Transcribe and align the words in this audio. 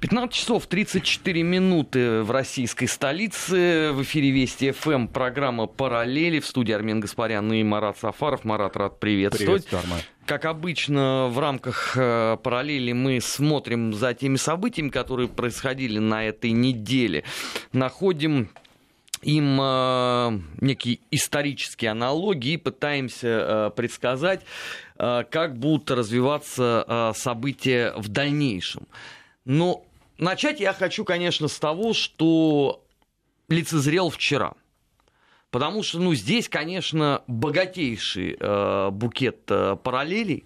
15 0.00 0.32
часов 0.32 0.66
34 0.66 1.42
минуты 1.42 2.22
в 2.22 2.30
российской 2.30 2.86
столице. 2.86 3.90
В 3.92 4.02
эфире 4.02 4.30
Вести 4.30 4.70
ФМ 4.70 5.08
программа 5.08 5.66
«Параллели». 5.66 6.38
В 6.38 6.46
студии 6.46 6.72
Армен 6.72 7.00
Гаспарян 7.00 7.52
и 7.52 7.64
Марат 7.64 7.98
Сафаров. 7.98 8.44
Марат, 8.44 8.76
рад 8.76 9.00
приветствовать. 9.00 9.66
Приветствую, 9.66 10.00
Как 10.24 10.44
обычно, 10.44 11.26
в 11.28 11.38
рамках 11.40 11.96
э, 11.96 12.36
«Параллели» 12.40 12.92
мы 12.92 13.20
смотрим 13.20 13.92
за 13.92 14.14
теми 14.14 14.36
событиями, 14.36 14.90
которые 14.90 15.26
происходили 15.28 15.98
на 15.98 16.24
этой 16.24 16.52
неделе. 16.52 17.24
Находим 17.72 18.50
им 19.22 19.58
э, 19.60 20.40
некие 20.60 21.00
исторические 21.10 21.90
аналогии 21.90 22.52
и 22.52 22.56
пытаемся 22.56 23.26
э, 23.26 23.70
предсказать, 23.74 24.42
э, 24.96 25.24
как 25.28 25.58
будут 25.58 25.90
развиваться 25.90 26.84
э, 26.86 27.12
события 27.16 27.94
в 27.96 28.08
дальнейшем. 28.08 28.86
Но 29.44 29.82
начать 30.18 30.60
я 30.60 30.72
хочу, 30.72 31.04
конечно, 31.04 31.48
с 31.48 31.58
того, 31.58 31.92
что 31.94 32.84
лицезрел 33.48 34.10
вчера. 34.10 34.54
Потому 35.50 35.82
что, 35.82 35.98
ну, 35.98 36.14
здесь, 36.14 36.48
конечно, 36.48 37.22
богатейший 37.26 38.36
э, 38.38 38.90
букет 38.90 39.44
э, 39.48 39.76
параллелей 39.82 40.44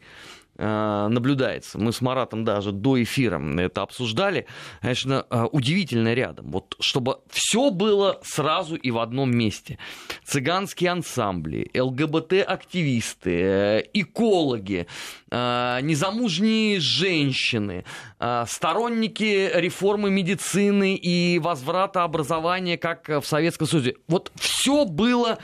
наблюдается. 0.62 1.78
Мы 1.78 1.92
с 1.92 2.00
Маратом 2.00 2.44
даже 2.44 2.72
до 2.72 3.02
эфира 3.02 3.40
это 3.60 3.82
обсуждали. 3.82 4.46
Конечно, 4.80 5.26
э, 5.30 5.44
удивительно 5.50 6.14
рядом. 6.14 6.50
Вот 6.50 6.76
чтобы 6.80 7.18
все 7.30 7.70
было 7.70 8.20
сразу 8.22 8.76
и 8.76 8.90
в 8.90 8.98
одном 8.98 9.30
месте. 9.30 9.78
Цыганские 10.24 10.90
ансамбли, 10.90 11.70
ЛГБТ-активисты, 11.74 13.30
э, 13.30 13.84
экологи, 13.94 14.86
э, 15.30 15.78
незамужние 15.82 16.80
женщины, 16.80 17.84
э, 18.18 18.44
сторонники 18.48 19.50
реформы 19.54 20.10
медицины 20.10 20.94
и 20.94 21.38
возврата 21.38 22.04
образования, 22.04 22.76
как 22.76 23.08
в 23.08 23.24
Советском 23.24 23.66
Союзе. 23.66 23.94
Вот 24.08 24.30
все 24.36 24.84
было 24.84 25.38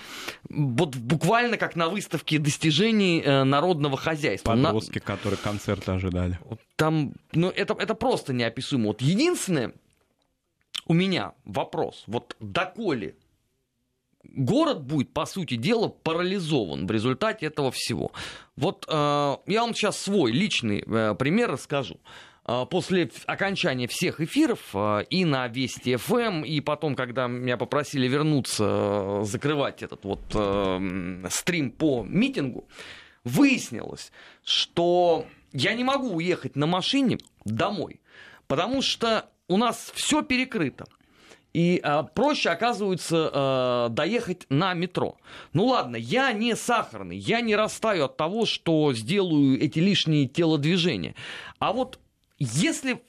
вот 0.49 0.97
буквально 0.97 1.57
как 1.57 1.77
на 1.77 1.89
выставке 1.89 2.39
достижений 2.39 3.23
народного 3.23 3.97
хозяйства. 3.97 4.53
Подростки, 4.53 4.99
на... 4.99 5.05
которые 5.05 5.39
концерты 5.39 5.93
ожидали. 5.93 6.39
Там, 6.77 7.13
ну, 7.33 7.51
это, 7.51 7.75
это 7.79 7.95
просто 7.95 8.33
неописуемо. 8.33 8.89
Вот 8.89 9.03
единственное, 9.03 9.73
у 10.87 10.95
меня 10.95 11.33
вопрос. 11.45 12.05
Вот 12.07 12.37
доколе 12.41 13.17
город 14.25 14.83
будет, 14.83 15.13
по 15.13 15.27
сути 15.27 15.55
дела, 15.55 15.89
парализован 15.89 16.87
в 16.87 16.91
результате 16.91 17.47
этого 17.47 17.71
всего. 17.71 18.13
Вот 18.57 18.85
э, 18.89 19.37
я 19.47 19.61
вам 19.63 19.75
сейчас 19.75 19.99
свой 19.99 20.33
личный 20.33 20.85
э, 20.87 21.15
пример 21.15 21.53
расскажу. 21.53 21.99
Э, 22.49 22.65
после 22.69 23.11
окончания 23.27 23.87
всех 23.87 24.21
эфиров 24.21 24.71
э, 24.73 25.05
и 25.11 25.25
на 25.27 25.47
Вести 25.49 25.97
ФМ, 25.97 26.43
и 26.45 26.61
потом, 26.61 26.97
когда 26.97 27.27
меня 27.27 27.59
попросили 27.59 28.09
вернуться, 28.09 28.65
э, 28.65 29.25
закрывать 29.25 29.83
этот 29.83 30.05
вот 30.05 30.21
э, 30.35 31.27
стрим 31.31 31.71
по 31.71 32.03
митингу, 32.03 32.67
выяснилось, 33.25 34.11
что 34.43 35.27
я 35.53 35.75
не 35.75 35.85
могу 35.85 36.15
уехать 36.15 36.57
на 36.57 36.67
машине 36.67 37.19
домой, 37.45 38.01
потому 38.47 38.81
что 38.81 39.29
у 39.47 39.59
нас 39.59 39.93
все 39.95 40.23
перекрыто. 40.23 40.87
И 41.55 41.81
а, 41.83 42.03
проще, 42.03 42.51
оказывается, 42.51 43.31
а, 43.33 43.89
доехать 43.89 44.45
на 44.51 44.75
метро. 44.75 45.17
Ну 45.55 45.65
ладно, 45.65 45.97
я 45.97 46.33
не 46.33 46.55
сахарный, 46.55 47.17
я 47.17 47.41
не 47.41 47.57
растаю 47.57 48.05
от 48.05 48.19
того, 48.19 48.45
что 48.45 48.93
сделаю 48.93 49.59
эти 49.59 49.79
лишние 49.79 50.29
телодвижения. 50.29 51.15
А 51.59 51.73
вот 51.73 51.99
если 52.39 53.03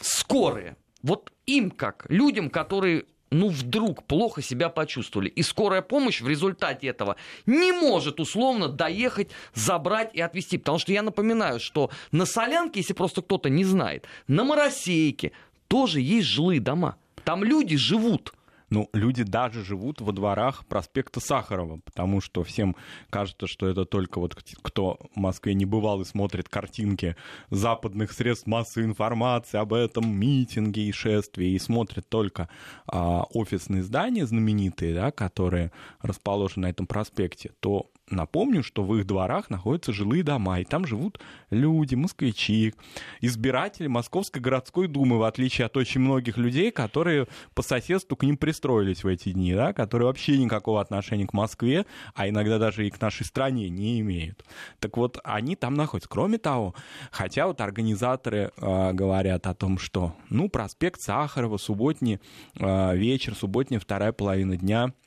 скорые, 0.00 0.76
вот 1.02 1.32
им 1.46 1.70
как, 1.70 2.06
людям, 2.08 2.50
которые 2.50 3.04
ну, 3.30 3.48
вдруг 3.48 4.04
плохо 4.04 4.42
себя 4.42 4.68
почувствовали. 4.68 5.28
И 5.28 5.42
скорая 5.42 5.82
помощь 5.82 6.20
в 6.20 6.28
результате 6.28 6.86
этого 6.88 7.16
не 7.44 7.72
может 7.72 8.20
условно 8.20 8.68
доехать, 8.68 9.30
забрать 9.54 10.10
и 10.14 10.20
отвезти. 10.20 10.58
Потому 10.58 10.78
что 10.78 10.92
я 10.92 11.02
напоминаю, 11.02 11.60
что 11.60 11.90
на 12.12 12.24
Солянке, 12.24 12.80
если 12.80 12.92
просто 12.92 13.22
кто-то 13.22 13.48
не 13.48 13.64
знает, 13.64 14.06
на 14.28 14.44
Моросейке 14.44 15.32
тоже 15.68 16.00
есть 16.00 16.28
жилые 16.28 16.60
дома. 16.60 16.96
Там 17.24 17.42
люди 17.42 17.76
живут. 17.76 18.32
Ну, 18.68 18.88
люди 18.92 19.22
даже 19.22 19.64
живут 19.64 20.00
во 20.00 20.12
дворах 20.12 20.66
проспекта 20.66 21.20
Сахарова, 21.20 21.78
потому 21.84 22.20
что 22.20 22.42
всем 22.42 22.74
кажется, 23.10 23.46
что 23.46 23.68
это 23.68 23.84
только 23.84 24.18
вот 24.18 24.34
кто 24.34 24.98
в 25.14 25.18
Москве 25.18 25.54
не 25.54 25.64
бывал 25.64 26.00
и 26.00 26.04
смотрит 26.04 26.48
картинки 26.48 27.16
западных 27.50 28.10
средств 28.10 28.46
массовой 28.46 28.86
информации 28.86 29.58
об 29.58 29.72
этом 29.72 30.08
митинге 30.08 30.82
и 30.82 30.92
шествии, 30.92 31.50
и 31.50 31.58
смотрит 31.60 32.08
только 32.08 32.48
а, 32.86 33.24
офисные 33.32 33.84
здания 33.84 34.26
знаменитые, 34.26 34.94
да, 34.94 35.12
которые 35.12 35.70
расположены 36.00 36.66
на 36.66 36.70
этом 36.70 36.86
проспекте, 36.86 37.52
то 37.60 37.90
Напомню, 38.08 38.62
что 38.62 38.84
в 38.84 38.96
их 38.96 39.04
дворах 39.04 39.50
находятся 39.50 39.92
жилые 39.92 40.22
дома, 40.22 40.60
и 40.60 40.64
там 40.64 40.86
живут 40.86 41.18
люди, 41.50 41.96
москвичи, 41.96 42.72
избиратели 43.20 43.88
Московской 43.88 44.40
городской 44.40 44.86
думы, 44.86 45.18
в 45.18 45.24
отличие 45.24 45.66
от 45.66 45.76
очень 45.76 46.00
многих 46.00 46.36
людей, 46.36 46.70
которые 46.70 47.26
по 47.54 47.62
соседству 47.62 48.16
к 48.16 48.22
ним 48.22 48.36
пристроились 48.36 49.02
в 49.02 49.08
эти 49.08 49.32
дни, 49.32 49.54
да, 49.54 49.72
которые 49.72 50.06
вообще 50.06 50.38
никакого 50.38 50.80
отношения 50.80 51.26
к 51.26 51.32
Москве, 51.32 51.84
а 52.14 52.28
иногда 52.28 52.60
даже 52.60 52.86
и 52.86 52.90
к 52.90 53.00
нашей 53.00 53.26
стране 53.26 53.68
не 53.70 53.98
имеют. 53.98 54.44
Так 54.78 54.96
вот, 54.96 55.18
они 55.24 55.56
там 55.56 55.74
находятся. 55.74 56.08
Кроме 56.08 56.38
того, 56.38 56.76
хотя 57.10 57.48
вот 57.48 57.60
организаторы 57.60 58.52
э, 58.56 58.92
говорят 58.92 59.48
о 59.48 59.54
том, 59.54 59.78
что, 59.78 60.14
ну, 60.30 60.48
проспект 60.48 61.00
Сахарова, 61.00 61.56
субботний 61.56 62.20
э, 62.54 62.96
вечер, 62.96 63.34
субботняя 63.34 63.80
вторая 63.80 64.12
половина 64.12 64.56
дня— 64.56 64.92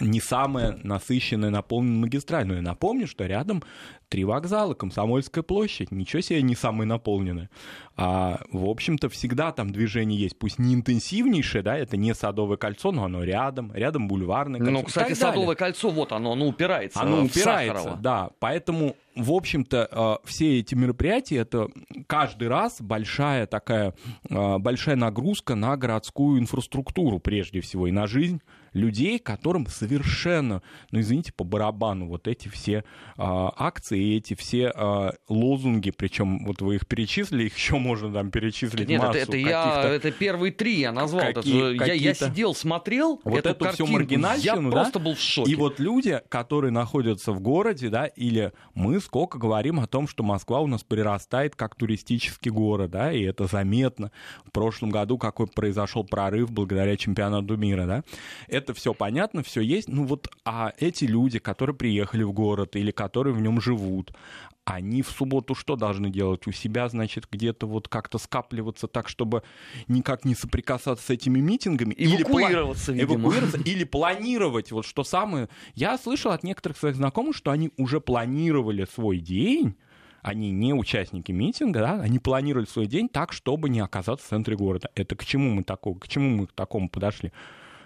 не 0.00 0.20
самая 0.20 0.78
насыщенная, 0.82 1.50
наполненная 1.50 2.00
магистраль. 2.00 2.46
Но 2.46 2.54
я 2.54 2.62
напомню, 2.62 3.06
что 3.06 3.26
рядом 3.26 3.62
три 4.08 4.24
вокзала, 4.24 4.74
Комсомольская 4.74 5.42
площадь, 5.42 5.92
ничего 5.92 6.20
себе 6.20 6.42
не 6.42 6.56
самые 6.56 6.86
наполненные. 6.86 7.48
А, 7.96 8.40
в 8.50 8.68
общем-то, 8.68 9.08
всегда 9.08 9.52
там 9.52 9.70
движение 9.70 10.18
есть, 10.18 10.36
пусть 10.38 10.58
не 10.58 10.74
интенсивнейшее, 10.74 11.62
да, 11.62 11.76
это 11.78 11.96
не 11.96 12.14
Садовое 12.14 12.56
кольцо, 12.56 12.90
но 12.92 13.04
оно 13.04 13.22
рядом, 13.22 13.72
рядом 13.72 14.08
бульварное 14.08 14.58
кольцо. 14.58 14.72
Ну, 14.72 14.82
кстати, 14.82 15.12
Садовое 15.12 15.54
кольцо, 15.54 15.90
вот 15.90 16.12
оно, 16.12 16.32
оно 16.32 16.48
упирается 16.48 17.00
Оно 17.00 17.22
упирается, 17.22 17.74
Сахарова. 17.76 18.02
да, 18.02 18.30
поэтому, 18.40 18.96
в 19.14 19.32
общем-то, 19.32 19.88
а, 19.90 20.18
все 20.24 20.58
эти 20.58 20.74
мероприятия, 20.74 21.36
это 21.36 21.68
каждый 22.06 22.48
раз 22.48 22.80
большая 22.80 23.46
такая, 23.46 23.94
а, 24.28 24.58
большая 24.58 24.96
нагрузка 24.96 25.54
на 25.54 25.76
городскую 25.76 26.40
инфраструктуру, 26.40 27.20
прежде 27.20 27.60
всего, 27.60 27.86
и 27.86 27.92
на 27.92 28.08
жизнь 28.08 28.40
людей, 28.72 29.18
которым 29.18 29.66
совершенно, 29.66 30.62
ну 30.90 31.00
извините, 31.00 31.32
по 31.32 31.44
барабану 31.44 32.06
вот 32.06 32.28
эти 32.28 32.48
все 32.48 32.78
э, 32.78 32.82
акции, 33.16 34.16
эти 34.16 34.34
все 34.34 34.72
э, 34.74 35.10
лозунги, 35.28 35.90
причем 35.90 36.44
вот 36.44 36.62
вы 36.62 36.76
их 36.76 36.86
перечислили, 36.86 37.44
их 37.44 37.56
еще 37.56 37.78
можно 37.78 38.12
там 38.12 38.30
перечислить 38.30 38.88
Нет, 38.88 39.00
массу 39.00 39.18
это, 39.18 39.30
это, 39.30 39.36
я, 39.36 39.82
это 39.84 40.12
первые 40.12 40.52
три 40.52 40.80
я 40.80 40.92
назвал. 40.92 41.32
Какие, 41.32 41.74
это, 41.76 41.84
я, 41.86 41.94
я 41.94 42.14
сидел, 42.14 42.54
смотрел 42.54 43.20
вот 43.24 43.38
эту, 43.38 43.64
эту 43.64 43.74
всю 43.74 43.86
маргинальщину, 43.86 44.68
я 44.68 44.70
да? 44.70 44.82
просто 44.82 44.98
был 44.98 45.14
в 45.14 45.20
шоке. 45.20 45.50
И 45.50 45.54
вот 45.54 45.80
люди, 45.80 46.20
которые 46.28 46.70
находятся 46.70 47.32
в 47.32 47.40
городе, 47.40 47.88
да, 47.88 48.06
или 48.06 48.52
мы 48.74 49.00
сколько 49.00 49.38
говорим 49.38 49.80
о 49.80 49.86
том, 49.86 50.06
что 50.06 50.22
Москва 50.22 50.60
у 50.60 50.66
нас 50.66 50.84
прирастает 50.84 51.56
как 51.56 51.74
туристический 51.74 52.50
город, 52.50 52.92
да, 52.92 53.12
и 53.12 53.22
это 53.22 53.46
заметно. 53.46 54.12
В 54.44 54.52
прошлом 54.52 54.90
году 54.90 55.18
какой 55.18 55.46
произошел 55.46 56.04
прорыв 56.04 56.50
благодаря 56.50 56.96
чемпионату 56.96 57.56
мира, 57.56 57.86
да 57.86 58.04
это 58.60 58.74
все 58.74 58.94
понятно, 58.94 59.42
все 59.42 59.60
есть. 59.60 59.88
Ну 59.88 60.04
вот, 60.04 60.28
а 60.44 60.72
эти 60.78 61.04
люди, 61.04 61.38
которые 61.38 61.74
приехали 61.74 62.22
в 62.22 62.32
город 62.32 62.76
или 62.76 62.90
которые 62.90 63.34
в 63.34 63.40
нем 63.40 63.60
живут, 63.60 64.12
они 64.64 65.02
в 65.02 65.10
субботу 65.10 65.54
что 65.54 65.76
должны 65.76 66.10
делать? 66.10 66.46
У 66.46 66.52
себя, 66.52 66.88
значит, 66.88 67.26
где-то 67.30 67.66
вот 67.66 67.88
как-то 67.88 68.18
скапливаться 68.18 68.86
так, 68.86 69.08
чтобы 69.08 69.42
никак 69.88 70.24
не 70.24 70.34
соприкасаться 70.34 71.04
с 71.04 71.10
этими 71.10 71.40
митингами? 71.40 71.94
Эвакуироваться, 71.96 72.92
или, 72.92 73.00
видимо. 73.00 73.20
Эвакуироваться 73.20 73.58
или 73.58 73.84
планировать. 73.84 74.70
Вот 74.70 74.86
что 74.86 75.02
самое... 75.02 75.48
Я 75.74 75.98
слышал 75.98 76.32
от 76.32 76.44
некоторых 76.44 76.78
своих 76.78 76.96
знакомых, 76.96 77.34
что 77.34 77.50
они 77.50 77.72
уже 77.76 78.00
планировали 78.00 78.86
свой 78.94 79.18
день, 79.18 79.76
они 80.22 80.50
не 80.50 80.74
участники 80.74 81.32
митинга, 81.32 81.80
да, 81.80 82.00
они 82.00 82.18
планировали 82.18 82.66
свой 82.66 82.86
день 82.86 83.08
так, 83.08 83.32
чтобы 83.32 83.70
не 83.70 83.80
оказаться 83.80 84.26
в 84.26 84.28
центре 84.28 84.56
города. 84.56 84.90
Это 84.94 85.16
к 85.16 85.24
чему 85.24 85.50
мы 85.50 85.62
такого, 85.62 85.98
к 85.98 86.08
чему 86.08 86.36
мы 86.36 86.46
к 86.46 86.52
такому 86.52 86.88
подошли? 86.88 87.32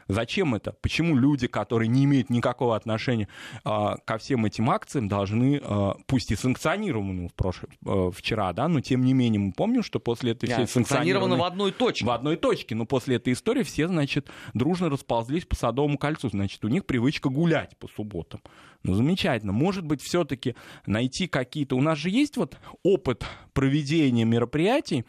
Зачем 0.08 0.54
это? 0.54 0.72
Почему 0.80 1.16
люди, 1.16 1.46
которые 1.46 1.88
не 1.88 2.04
имеют 2.04 2.30
никакого 2.30 2.76
отношения 2.76 3.28
э, 3.64 3.94
ко 4.04 4.18
всем 4.18 4.44
этим 4.44 4.70
акциям, 4.70 5.08
должны, 5.08 5.60
э, 5.62 5.92
пусть 6.06 6.30
и 6.30 6.36
санкционированы 6.36 7.28
в 7.28 7.34
прошлом, 7.34 7.70
э, 7.86 8.10
вчера, 8.14 8.52
да, 8.52 8.68
но 8.68 8.80
тем 8.80 9.04
не 9.04 9.14
менее 9.14 9.40
мы 9.40 9.52
помним, 9.52 9.82
что 9.82 10.00
после 10.00 10.32
этой 10.32 10.50
всей 10.50 10.66
санкционированы 10.66 11.36
в 11.36 11.42
одной 11.42 11.72
точке. 11.72 12.04
В 12.04 12.10
одной 12.10 12.36
точке, 12.36 12.74
но 12.74 12.86
после 12.86 13.16
этой 13.16 13.32
истории 13.32 13.62
все, 13.62 13.88
значит, 13.88 14.28
дружно 14.52 14.90
расползлись 14.90 15.44
по 15.44 15.56
Садовому 15.56 15.98
кольцу, 15.98 16.28
значит, 16.28 16.64
у 16.64 16.68
них 16.68 16.86
привычка 16.86 17.28
гулять 17.28 17.76
по 17.78 17.88
субботам. 17.88 18.40
Ну, 18.82 18.94
замечательно. 18.94 19.52
Может 19.52 19.84
быть, 19.84 20.02
все-таки 20.02 20.54
найти 20.86 21.26
какие-то... 21.26 21.74
У 21.76 21.80
нас 21.80 21.96
же 21.98 22.10
есть 22.10 22.36
вот 22.36 22.58
опыт 22.82 23.24
проведения 23.54 24.24
мероприятий, 24.24 25.04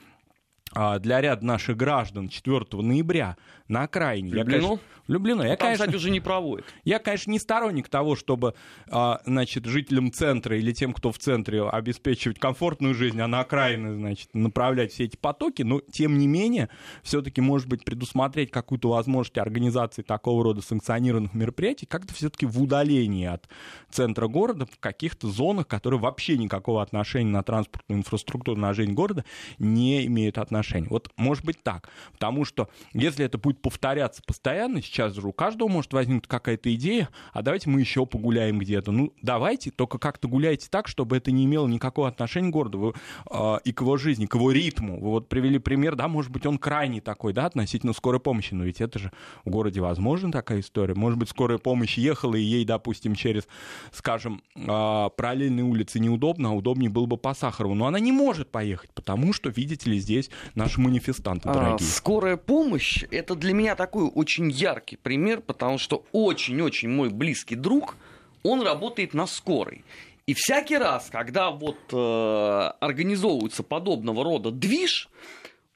а, 0.73 0.99
для 0.99 1.21
ряда 1.21 1.45
наших 1.45 1.77
граждан 1.77 2.27
4 2.27 2.65
ноября 2.81 3.37
на 3.67 3.83
окраине. 3.83 4.29
Люблено? 4.29 4.43
Я, 4.43 4.45
конечно, 4.45 4.79
Люблено. 5.07 5.43
Я, 5.43 5.55
Там, 5.55 5.67
конечно, 5.67 5.85
кстати, 5.85 5.95
уже 5.97 6.09
не 6.09 6.19
проводят. 6.19 6.65
я, 6.83 6.97
конечно, 6.97 7.29
не 7.29 7.37
сторонник 7.37 7.89
того, 7.89 8.15
чтобы 8.15 8.55
а, 8.89 9.21
значит, 9.25 9.65
жителям 9.65 10.11
центра 10.11 10.57
или 10.57 10.71
тем, 10.71 10.93
кто 10.93 11.11
в 11.11 11.19
центре, 11.19 11.63
обеспечивать 11.67 12.39
комфортную 12.39 12.95
жизнь, 12.95 13.21
а 13.21 13.27
на 13.27 13.41
окраины 13.41 13.95
значит, 13.95 14.29
направлять 14.33 14.93
все 14.93 15.05
эти 15.05 15.15
потоки, 15.15 15.61
но, 15.61 15.79
тем 15.79 16.17
не 16.17 16.25
менее, 16.25 16.69
все-таки, 17.03 17.39
может 17.39 17.67
быть, 17.67 17.85
предусмотреть 17.85 18.49
какую-то 18.49 18.89
возможность 18.89 19.37
организации 19.37 20.01
такого 20.01 20.43
рода 20.43 20.61
санкционированных 20.61 21.33
мероприятий 21.33 21.85
как-то 21.85 22.13
все-таки 22.13 22.47
в 22.47 22.61
удалении 22.61 23.27
от 23.27 23.47
центра 23.91 24.27
города, 24.27 24.65
в 24.65 24.79
каких-то 24.79 25.27
зонах, 25.27 25.67
которые 25.67 25.99
вообще 25.99 26.37
никакого 26.37 26.81
отношения 26.81 27.29
на 27.29 27.43
транспортную 27.43 27.99
инфраструктуру, 27.99 28.59
на 28.59 28.73
жизнь 28.73 28.93
города 28.93 29.23
не 29.59 30.05
имеют 30.07 30.39
отношения. 30.39 30.87
Вот, 30.89 31.11
может 31.15 31.45
быть, 31.45 31.61
так. 31.61 31.89
Потому 32.13 32.43
что, 32.43 32.69
если 32.93 33.23
это 33.23 33.37
будет 33.37 33.54
повторяться 33.61 34.21
постоянно, 34.25 34.81
сейчас 34.81 35.13
же 35.13 35.27
у 35.27 35.33
каждого 35.33 35.67
может 35.67 35.93
возникнуть 35.93 36.27
какая-то 36.27 36.73
идея, 36.75 37.09
а 37.33 37.41
давайте 37.41 37.69
мы 37.69 37.79
еще 37.79 38.05
погуляем 38.05 38.59
где-то. 38.59 38.91
Ну, 38.91 39.13
давайте, 39.21 39.71
только 39.71 39.97
как-то 39.97 40.27
гуляйте 40.27 40.67
так, 40.69 40.87
чтобы 40.87 41.17
это 41.17 41.31
не 41.31 41.45
имело 41.45 41.67
никакого 41.67 42.07
отношения 42.07 42.49
к 42.49 42.53
городу 42.53 42.79
вы, 42.79 42.93
э, 43.29 43.57
и 43.63 43.71
к 43.71 43.81
его 43.81 43.97
жизни, 43.97 44.25
к 44.25 44.35
его 44.35 44.51
ритму. 44.51 44.99
Вы 44.99 45.09
вот 45.09 45.29
привели 45.29 45.59
пример, 45.59 45.95
да, 45.95 46.07
может 46.07 46.31
быть, 46.31 46.45
он 46.45 46.57
крайний 46.57 47.01
такой, 47.01 47.33
да, 47.33 47.45
относительно 47.45 47.93
скорой 47.93 48.19
помощи, 48.19 48.53
но 48.53 48.63
ведь 48.63 48.81
это 48.81 48.99
же 48.99 49.11
в 49.43 49.49
городе 49.49 49.81
возможна 49.81 50.31
такая 50.31 50.59
история. 50.59 50.93
Может 50.93 51.19
быть, 51.19 51.29
скорая 51.29 51.57
помощь 51.57 51.97
ехала, 51.97 52.35
и 52.35 52.41
ей, 52.41 52.65
допустим, 52.65 53.15
через, 53.15 53.47
скажем, 53.91 54.41
э, 54.55 55.09
параллельные 55.15 55.63
улицы 55.63 55.99
неудобно, 55.99 56.49
а 56.49 56.51
удобнее 56.53 56.89
было 56.89 57.05
бы 57.05 57.17
по 57.17 57.33
Сахарову. 57.33 57.75
Но 57.75 57.87
она 57.87 57.99
не 57.99 58.11
может 58.11 58.49
поехать, 58.51 58.91
потому 58.93 59.33
что, 59.33 59.49
видите 59.49 59.89
ли, 59.89 59.99
здесь 59.99 60.29
наши 60.55 60.79
манифестанты 60.79 61.49
А, 61.49 61.53
дорогие. 61.53 61.87
скорая 61.87 62.37
помощь— 62.37 63.03
это 63.11 63.35
для 63.35 63.44
меня 63.53 63.75
такой 63.75 64.05
очень 64.05 64.49
яркий 64.51 64.97
пример, 64.97 65.41
потому 65.41 65.77
что 65.77 66.05
очень-очень 66.11 66.89
мой 66.89 67.09
близкий 67.09 67.55
друг, 67.55 67.95
он 68.43 68.61
работает 68.61 69.13
на 69.13 69.27
скорой. 69.27 69.83
И 70.27 70.33
всякий 70.33 70.77
раз, 70.77 71.09
когда 71.11 71.51
вот 71.51 71.77
э, 71.91 72.71
организовывается 72.79 73.61
подобного 73.61 74.23
рода 74.23 74.49
движ, 74.49 75.09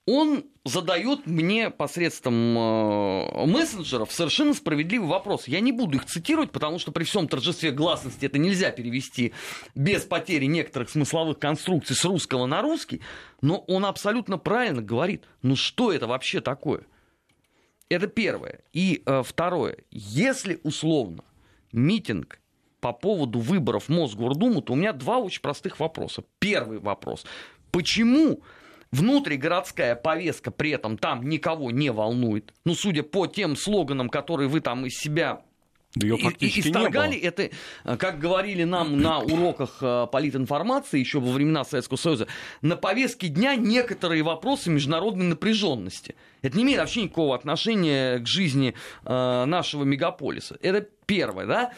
он 0.08 0.46
задает 0.66 1.28
мне 1.28 1.70
посредством 1.70 2.58
э, 2.58 3.46
мессенджеров 3.46 4.12
совершенно 4.12 4.56
справедливый 4.56 5.08
вопрос. 5.08 5.48
Я 5.48 5.60
не 5.60 5.72
буду 5.72 5.98
их 5.98 6.06
цитировать, 6.06 6.52
потому 6.52 6.80
что 6.80 6.92
при 6.92 7.04
всем 7.04 7.28
торжестве 7.28 7.70
гласности 7.70 8.26
это 8.26 8.40
нельзя 8.40 8.72
перевести 8.72 9.34
без 9.76 10.02
потери 10.04 10.46
некоторых 10.46 10.90
смысловых 10.90 11.38
конструкций 11.38 11.96
с 11.96 12.04
русского 12.06 12.48
на 12.48 12.64
русский. 12.64 13.02
Но 13.42 13.60
он 13.68 13.86
абсолютно 13.86 14.40
правильно 14.40 14.82
говорит. 14.82 15.26
Ну 15.44 15.56
что 15.56 15.94
это 15.94 16.08
вообще 16.08 16.42
такое? 16.42 16.82
Это 17.90 18.08
первое. 18.08 18.60
И 18.72 19.02
э, 19.06 19.24
второе. 19.26 19.78
Если 19.92 20.60
условно 20.64 21.24
митинг 21.72 22.40
по 22.80 22.94
поводу 22.94 23.40
выборов 23.40 23.90
Мосгордуму, 23.90 24.62
то 24.62 24.74
у 24.74 24.76
меня 24.76 24.94
два 24.94 25.18
очень 25.18 25.42
простых 25.42 25.80
вопроса. 25.80 26.24
Первый 26.40 26.80
вопрос. 26.80 27.26
Почему 27.72 28.42
внутригородская 28.92 29.96
повестка 29.96 30.52
при 30.52 30.72
этом 30.72 30.98
там 30.98 31.28
никого 31.28 31.72
не 31.72 31.92
волнует? 31.92 32.54
Ну, 32.64 32.76
судя 32.76 33.04
по 33.04 33.28
тем 33.28 33.56
слоганам, 33.56 34.10
которые 34.10 34.48
вы 34.48 34.62
там 34.62 34.86
из 34.86 34.94
себя 34.98 35.42
Да 35.96 36.06
ее 36.06 36.18
и- 36.18 36.20
и- 36.20 36.24
фактически 36.24 36.68
не 36.68 36.72
исторгали 36.72 37.18
было. 37.20 37.28
это, 37.28 37.50
э, 37.84 37.98
как 37.98 38.20
говорили 38.20 38.64
нам 38.64 39.02
на 39.02 39.20
уроках 39.20 39.78
э, 39.82 40.08
политинформации 40.12 41.00
еще 41.00 41.20
во 41.20 41.32
времена 41.32 41.64
Советского 41.64 41.98
Союза, 41.98 42.28
на 42.62 42.76
повестке 42.78 43.28
дня 43.28 43.56
некоторые 43.56 44.22
вопросы 44.22 44.70
международной 44.70 45.26
напряженности. 45.26 46.16
Это 46.44 46.58
не 46.58 46.64
имеет 46.64 46.80
вообще 46.80 47.04
никакого 47.04 47.34
отношения 47.36 48.20
к 48.20 48.28
жизни 48.28 48.76
э, 49.04 49.46
нашего 49.46 49.84
мегаполиса. 49.84 50.58
Это 50.62 50.88
первое, 51.08 51.48
да? 51.48 51.74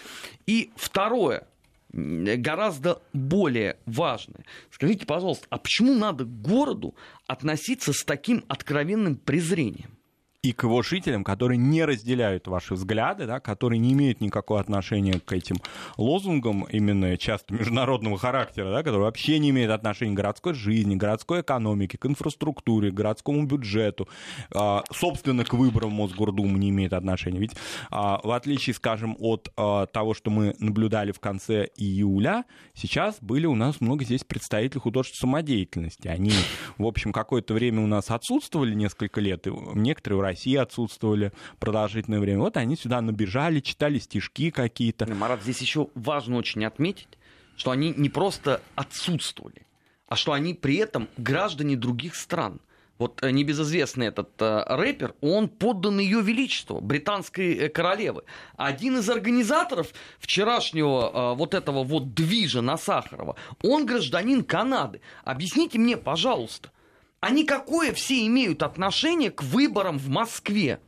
И 0.45 0.71
второе, 0.75 1.47
гораздо 1.93 3.01
более 3.13 3.77
важное. 3.85 4.43
Скажите, 4.71 5.05
пожалуйста, 5.05 5.47
а 5.49 5.57
почему 5.57 5.93
надо 5.93 6.25
к 6.25 6.41
городу 6.41 6.95
относиться 7.27 7.93
с 7.93 8.03
таким 8.03 8.43
откровенным 8.49 9.15
презрением? 9.15 9.97
И 10.43 10.53
к 10.53 10.63
его 10.63 10.81
жителям, 10.81 11.23
которые 11.23 11.57
не 11.59 11.85
разделяют 11.85 12.47
ваши 12.47 12.73
взгляды, 12.73 13.27
да, 13.27 13.39
которые 13.39 13.77
не 13.77 13.93
имеют 13.93 14.21
никакого 14.21 14.59
отношения 14.59 15.19
к 15.19 15.31
этим 15.33 15.57
лозунгам, 15.97 16.63
именно 16.63 17.15
часто 17.17 17.53
международного 17.53 18.17
характера, 18.17 18.71
да, 18.71 18.79
которые 18.79 19.03
вообще 19.03 19.37
не 19.37 19.51
имеют 19.51 19.71
отношения 19.71 20.13
к 20.13 20.17
городской 20.17 20.55
жизни, 20.55 20.95
городской 20.95 21.41
экономике, 21.41 21.99
к 21.99 22.05
инфраструктуре, 22.07 22.89
к 22.89 22.95
городскому 22.95 23.45
бюджету, 23.45 24.09
а, 24.51 24.83
собственно, 24.91 25.45
к 25.45 25.53
выборам 25.53 25.91
Мосгордумы 25.91 26.57
не 26.57 26.69
имеет 26.69 26.93
отношения. 26.93 27.39
Ведь 27.39 27.51
а, 27.91 28.19
в 28.23 28.31
отличие, 28.31 28.73
скажем, 28.73 29.15
от 29.19 29.51
а, 29.55 29.85
того, 29.85 30.15
что 30.15 30.31
мы 30.31 30.55
наблюдали 30.57 31.11
в 31.11 31.19
конце 31.19 31.69
июля, 31.75 32.45
сейчас 32.73 33.17
были 33.21 33.45
у 33.45 33.53
нас 33.53 33.79
много 33.79 34.03
здесь 34.05 34.23
представителей 34.23 34.81
художественной 34.81 35.21
самодеятельности. 35.21 36.07
Они, 36.07 36.31
в 36.79 36.85
общем, 36.87 37.13
какое-то 37.13 37.53
время 37.53 37.83
у 37.83 37.87
нас 37.87 38.09
отсутствовали, 38.09 38.73
несколько 38.73 39.21
лет, 39.21 39.45
и 39.45 39.51
некоторые 39.75 40.30
России 40.31 40.55
отсутствовали 40.55 41.33
продолжительное 41.59 42.19
время. 42.19 42.39
Вот 42.39 42.57
они 42.57 42.75
сюда 42.75 43.01
набежали, 43.01 43.59
читали 43.59 43.99
стишки 43.99 44.49
какие-то. 44.49 45.05
Марат, 45.13 45.41
здесь 45.43 45.61
еще 45.61 45.89
важно 45.93 46.37
очень 46.37 46.65
отметить, 46.65 47.09
что 47.57 47.71
они 47.71 47.93
не 47.95 48.09
просто 48.09 48.61
отсутствовали, 48.75 49.67
а 50.07 50.15
что 50.15 50.31
они 50.31 50.53
при 50.53 50.77
этом 50.77 51.09
граждане 51.17 51.75
других 51.75 52.15
стран. 52.15 52.61
Вот 52.97 53.23
э, 53.23 53.31
небезызвестный 53.31 54.07
этот 54.07 54.29
э, 54.39 54.63
рэпер, 54.67 55.15
он 55.21 55.49
поддан 55.49 55.99
ее 55.99 56.21
величеству, 56.21 56.81
британской 56.81 57.55
э, 57.55 57.69
королевы. 57.69 58.23
Один 58.57 58.99
из 58.99 59.09
организаторов 59.09 59.87
вчерашнего 60.19 61.33
э, 61.33 61.35
вот 61.35 61.55
этого 61.55 61.83
вот 61.83 62.13
движа 62.13 62.61
на 62.61 62.77
Сахарова, 62.77 63.35
он 63.63 63.87
гражданин 63.87 64.43
Канады. 64.43 65.01
Объясните 65.23 65.79
мне, 65.79 65.97
пожалуйста, 65.97 66.69
они 67.21 67.45
какое 67.45 67.93
все 67.93 68.25
имеют 68.27 68.63
отношение 68.63 69.31
к 69.31 69.43
выборам 69.43 69.97
в 69.97 70.09
Москве? 70.09 70.81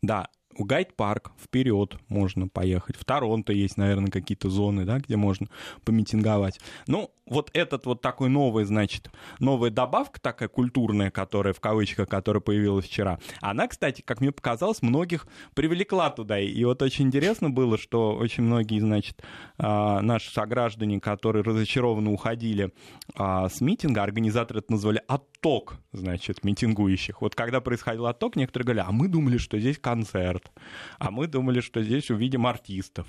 Да, 0.00 0.28
в 0.56 0.64
Гайд-парк 0.64 1.32
вперед 1.42 1.96
можно 2.08 2.48
поехать. 2.48 2.96
В 2.96 3.04
Торонто 3.04 3.52
есть, 3.52 3.76
наверное, 3.76 4.10
какие-то 4.10 4.50
зоны, 4.50 4.84
да, 4.84 4.98
где 4.98 5.16
можно 5.16 5.48
помитинговать. 5.84 6.60
Ну, 6.86 7.10
вот 7.30 7.50
этот 7.52 7.86
вот 7.86 8.00
такой 8.00 8.28
новый, 8.28 8.64
значит, 8.64 9.10
новая 9.38 9.70
добавка 9.70 10.20
такая 10.20 10.48
культурная, 10.48 11.10
которая 11.10 11.52
в 11.54 11.60
кавычках, 11.60 12.08
которая 12.08 12.40
появилась 12.40 12.86
вчера, 12.86 13.18
она, 13.40 13.68
кстати, 13.68 14.02
как 14.02 14.20
мне 14.20 14.32
показалось, 14.32 14.82
многих 14.82 15.26
привлекла 15.54 16.10
туда. 16.10 16.38
И 16.38 16.64
вот 16.64 16.82
очень 16.82 17.06
интересно 17.06 17.50
было, 17.50 17.78
что 17.78 18.14
очень 18.14 18.42
многие, 18.42 18.80
значит, 18.80 19.22
а, 19.58 20.00
наши 20.00 20.30
сограждане, 20.30 21.00
которые 21.00 21.42
разочарованно 21.42 22.12
уходили 22.12 22.72
а, 23.14 23.48
с 23.48 23.60
митинга, 23.60 24.02
организаторы 24.02 24.60
это 24.60 24.72
назвали 24.72 25.02
отток, 25.06 25.76
значит, 25.92 26.44
митингующих. 26.44 27.20
Вот 27.20 27.34
когда 27.34 27.60
происходил 27.60 28.06
отток, 28.06 28.36
некоторые 28.36 28.64
говорили, 28.64 28.84
а 28.86 28.92
мы 28.92 29.08
думали, 29.08 29.38
что 29.38 29.58
здесь 29.58 29.78
концерт, 29.78 30.50
а 30.98 31.10
мы 31.10 31.26
думали, 31.26 31.60
что 31.60 31.82
здесь 31.82 32.10
увидим 32.10 32.46
артистов. 32.46 33.06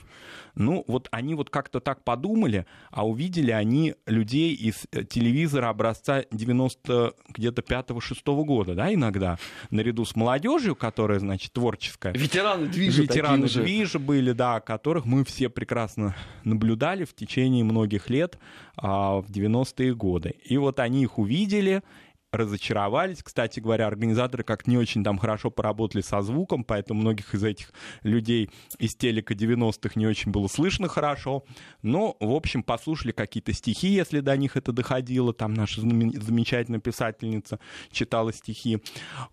Ну, 0.56 0.84
вот 0.88 1.08
они 1.12 1.36
вот 1.36 1.50
как-то 1.50 1.80
так 1.80 2.04
подумали, 2.04 2.66
а 2.92 3.08
увидели 3.08 3.52
они 3.52 3.96
людей 4.10 4.54
из 4.54 4.86
э, 4.92 5.04
телевизора 5.04 5.70
образца 5.70 6.24
90 6.32 7.14
где-то 7.30 7.62
5-6 7.62 8.44
года, 8.44 8.76
да, 8.76 8.94
иногда, 8.94 9.38
наряду 9.70 10.06
с 10.06 10.16
молодежью, 10.16 10.76
которая, 10.76 11.20
значит, 11.20 11.54
творческая. 11.54 12.14
Ветераны 12.14 12.68
движа 12.68 13.02
Ветераны 13.04 13.48
движа 13.48 14.00
были, 14.00 14.32
да, 14.32 14.60
которых 14.60 15.06
мы 15.06 15.24
все 15.24 15.50
прекрасно 15.50 16.16
наблюдали 16.44 17.06
в 17.06 17.14
течение 17.14 17.64
многих 17.64 18.10
лет 18.10 18.38
а, 18.76 19.22
в 19.22 19.30
90-е 19.30 19.96
годы. 19.96 20.36
И 20.44 20.58
вот 20.58 20.80
они 20.80 21.04
их 21.04 21.18
увидели, 21.20 21.84
разочаровались. 22.32 23.24
Кстати 23.24 23.60
говоря, 23.60 23.88
организаторы 23.88 24.44
как 24.44 24.68
не 24.68 24.78
очень 24.78 25.04
там 25.04 25.18
хорошо 25.18 25.50
поработали 25.52 26.02
со 26.02 26.22
звуком, 26.22 26.64
поэтому 26.64 27.02
многих 27.02 27.34
из 27.34 27.44
этих 27.44 27.74
людей 28.04 28.50
из 28.78 28.96
телека 28.96 29.34
90-х 29.34 29.92
не 29.96 30.08
очень 30.08 30.32
было 30.32 30.48
слышно 30.48 30.88
хорошо. 30.88 31.44
Но, 31.82 32.16
в 32.20 32.32
общем, 32.32 32.64
послушали 32.64 33.12
какие-то 33.12 33.54
стихи, 33.54 33.88
если 33.88 34.20
до 34.20 34.36
них 34.38 34.58
это 34.58 34.72
доходило. 34.72 35.34
Там 35.34 35.54
наша 35.54 35.82
замечательная 35.82 36.80
писательница 36.80 37.60
читала 37.92 38.34
стихи. 38.34 38.80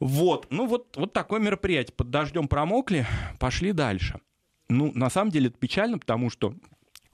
Вот, 0.01 0.47
ну 0.51 0.67
вот, 0.67 0.97
вот 0.97 1.13
такое 1.13 1.41
мероприятие. 1.41 1.95
Под 1.95 2.11
дождем 2.11 2.49
промокли, 2.49 3.07
пошли 3.39 3.73
дальше. 3.73 4.21
Ну, 4.69 4.91
на 4.95 5.11
самом 5.11 5.31
деле 5.31 5.49
это 5.49 5.59
печально, 5.59 5.99
потому 5.99 6.29
что 6.29 6.55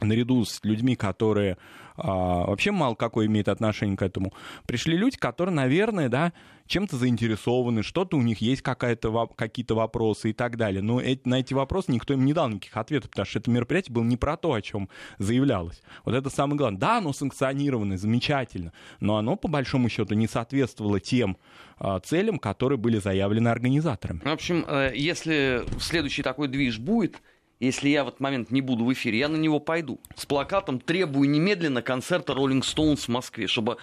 наряду 0.04 0.44
с 0.44 0.60
людьми, 0.62 0.96
которые 0.96 1.56
а, 1.96 2.46
вообще 2.46 2.70
мало 2.70 2.94
какое 2.94 3.26
имеет 3.26 3.48
отношение 3.48 3.96
к 3.96 4.02
этому, 4.02 4.32
пришли 4.66 4.96
люди, 4.96 5.16
которые, 5.16 5.54
наверное, 5.54 6.08
да, 6.08 6.32
чем-то 6.66 6.96
заинтересованы, 6.96 7.82
что-то 7.82 8.16
у 8.16 8.22
них 8.22 8.40
есть 8.40 8.62
какая-то, 8.62 9.28
какие-то 9.36 9.74
вопросы 9.74 10.30
и 10.30 10.32
так 10.32 10.56
далее. 10.56 10.80
Но 10.80 11.00
эти, 11.00 11.28
на 11.28 11.40
эти 11.40 11.54
вопросы 11.54 11.92
никто 11.92 12.14
им 12.14 12.24
не 12.24 12.32
дал 12.32 12.48
никаких 12.48 12.76
ответов, 12.76 13.10
потому 13.10 13.26
что 13.26 13.40
это 13.40 13.50
мероприятие 13.50 13.92
было 13.92 14.04
не 14.04 14.16
про 14.16 14.36
то, 14.36 14.54
о 14.54 14.62
чем 14.62 14.88
заявлялось. 15.18 15.82
Вот 16.04 16.14
это 16.14 16.30
самое 16.30 16.56
главное. 16.56 16.80
Да, 16.80 16.98
оно 16.98 17.12
санкционировано, 17.12 17.98
замечательно, 17.98 18.72
но 19.00 19.16
оно, 19.16 19.36
по 19.36 19.48
большому 19.48 19.88
счету, 19.88 20.14
не 20.14 20.28
соответствовало 20.28 21.00
тем 21.00 21.36
а, 21.78 22.00
целям, 22.00 22.38
которые 22.38 22.78
были 22.78 22.98
заявлены 22.98 23.48
организаторами. 23.48 24.20
В 24.20 24.32
общем, 24.32 24.64
э, 24.66 24.92
если 24.94 25.64
следующий 25.80 26.22
такой 26.22 26.48
движ 26.48 26.78
будет, 26.78 27.20
если 27.66 27.88
я 27.88 28.04
в 28.04 28.08
этот 28.08 28.20
момент 28.20 28.50
не 28.50 28.60
буду 28.60 28.84
в 28.84 28.92
эфире, 28.92 29.18
я 29.18 29.28
на 29.28 29.36
него 29.36 29.60
пойду. 29.60 30.00
С 30.16 30.26
плакатом 30.26 30.80
«Требую 30.80 31.30
немедленно 31.30 31.80
концерта 31.80 32.32
Rolling 32.32 32.62
Stones 32.62 33.02
в 33.02 33.08
Москве», 33.08 33.46
чтобы 33.46 33.76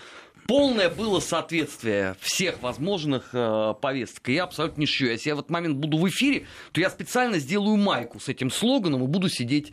полное 0.47 0.89
было 0.89 1.21
соответствие 1.21 2.15
всех 2.19 2.61
возможных 2.61 3.29
э, 3.33 3.73
повесток. 3.81 4.27
И 4.29 4.33
я 4.33 4.43
абсолютно 4.43 4.81
не 4.81 4.85
шью. 4.85 5.09
Если 5.09 5.29
я 5.29 5.35
в 5.35 5.39
этот 5.39 5.51
момент 5.51 5.77
буду 5.77 5.97
в 5.97 6.07
эфире, 6.09 6.45
то 6.73 6.81
я 6.81 6.89
специально 6.89 7.39
сделаю 7.39 7.77
майку 7.77 8.19
с 8.19 8.27
этим 8.27 8.51
слоганом 8.51 9.03
и 9.03 9.07
буду 9.07 9.29
сидеть 9.29 9.71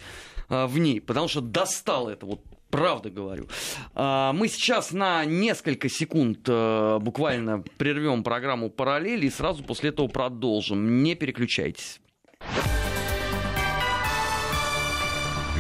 э, 0.48 0.66
в 0.66 0.78
ней, 0.78 1.00
потому 1.00 1.26
что 1.28 1.40
достало 1.40 2.10
это 2.10 2.26
вот 2.26 2.40
Правда 2.68 3.10
говорю. 3.10 3.46
А, 3.94 4.32
мы 4.32 4.48
сейчас 4.48 4.90
на 4.90 5.24
несколько 5.24 5.88
секунд 5.88 6.40
э, 6.48 6.98
буквально 7.00 7.62
прервем 7.78 8.24
программу 8.24 8.70
параллели 8.70 9.26
и 9.26 9.30
сразу 9.30 9.62
после 9.62 9.90
этого 9.90 10.08
продолжим. 10.08 11.02
Не 11.02 11.14
переключайтесь. 11.14 12.00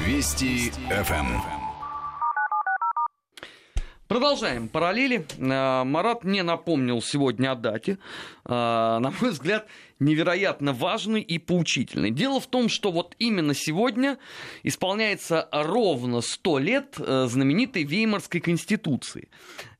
Вести 0.06 0.70
ФМ. 0.88 1.26
Продолжаем 4.06 4.68
параллели. 4.68 5.26
Э, 5.36 5.82
Марат 5.82 6.22
мне 6.22 6.44
напомнил 6.44 7.02
сегодня 7.02 7.50
о 7.50 7.54
дате. 7.56 7.98
Э, 8.44 8.98
на 9.00 9.12
мой 9.20 9.30
взгляд, 9.30 9.66
невероятно 9.98 10.72
важный 10.72 11.22
и 11.22 11.40
поучительный. 11.40 12.12
Дело 12.12 12.38
в 12.38 12.46
том, 12.46 12.68
что 12.68 12.92
вот 12.92 13.16
именно 13.18 13.52
сегодня 13.52 14.18
исполняется 14.62 15.48
ровно 15.50 16.20
100 16.20 16.58
лет 16.60 16.94
э, 17.00 17.26
знаменитой 17.28 17.82
Веймарской 17.82 18.40
конституции. 18.40 19.28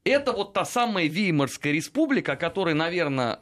Это 0.03 0.33
вот 0.33 0.55
та 0.55 0.65
самая 0.65 1.07
Веймарская 1.07 1.73
республика, 1.73 2.35
которой, 2.35 2.75
наверное, 2.75 3.39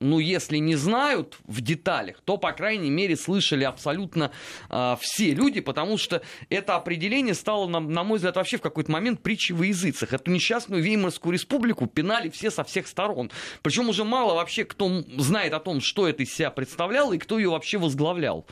ну, 0.00 0.18
если 0.18 0.58
не 0.58 0.76
знают 0.76 1.38
в 1.46 1.62
деталях, 1.62 2.20
то, 2.24 2.36
по 2.36 2.52
крайней 2.52 2.90
мере, 2.90 3.16
слышали 3.16 3.64
абсолютно 3.64 4.30
э, 4.68 4.96
все 5.00 5.32
люди, 5.32 5.60
потому 5.60 5.96
что 5.96 6.22
это 6.50 6.76
определение 6.76 7.34
стало, 7.34 7.66
на, 7.66 7.80
на 7.80 8.04
мой 8.04 8.16
взгляд, 8.16 8.36
вообще 8.36 8.58
в 8.58 8.60
какой-то 8.60 8.90
момент 8.90 9.22
притчей 9.22 9.54
во 9.54 9.64
языцах. 9.64 10.12
Эту 10.12 10.30
несчастную 10.30 10.82
Веймарскую 10.82 11.32
республику 11.32 11.86
пинали 11.86 12.28
все 12.28 12.50
со 12.50 12.62
всех 12.62 12.88
сторон. 12.88 13.30
Причем 13.62 13.88
уже 13.88 14.04
мало 14.04 14.34
вообще 14.34 14.64
кто 14.64 15.02
знает 15.16 15.54
о 15.54 15.60
том, 15.60 15.80
что 15.80 16.06
это 16.06 16.22
из 16.22 16.34
себя 16.34 16.50
представляло 16.50 17.14
и 17.14 17.18
кто 17.18 17.38
ее 17.38 17.48
вообще 17.48 17.78
возглавлял. 17.78 18.46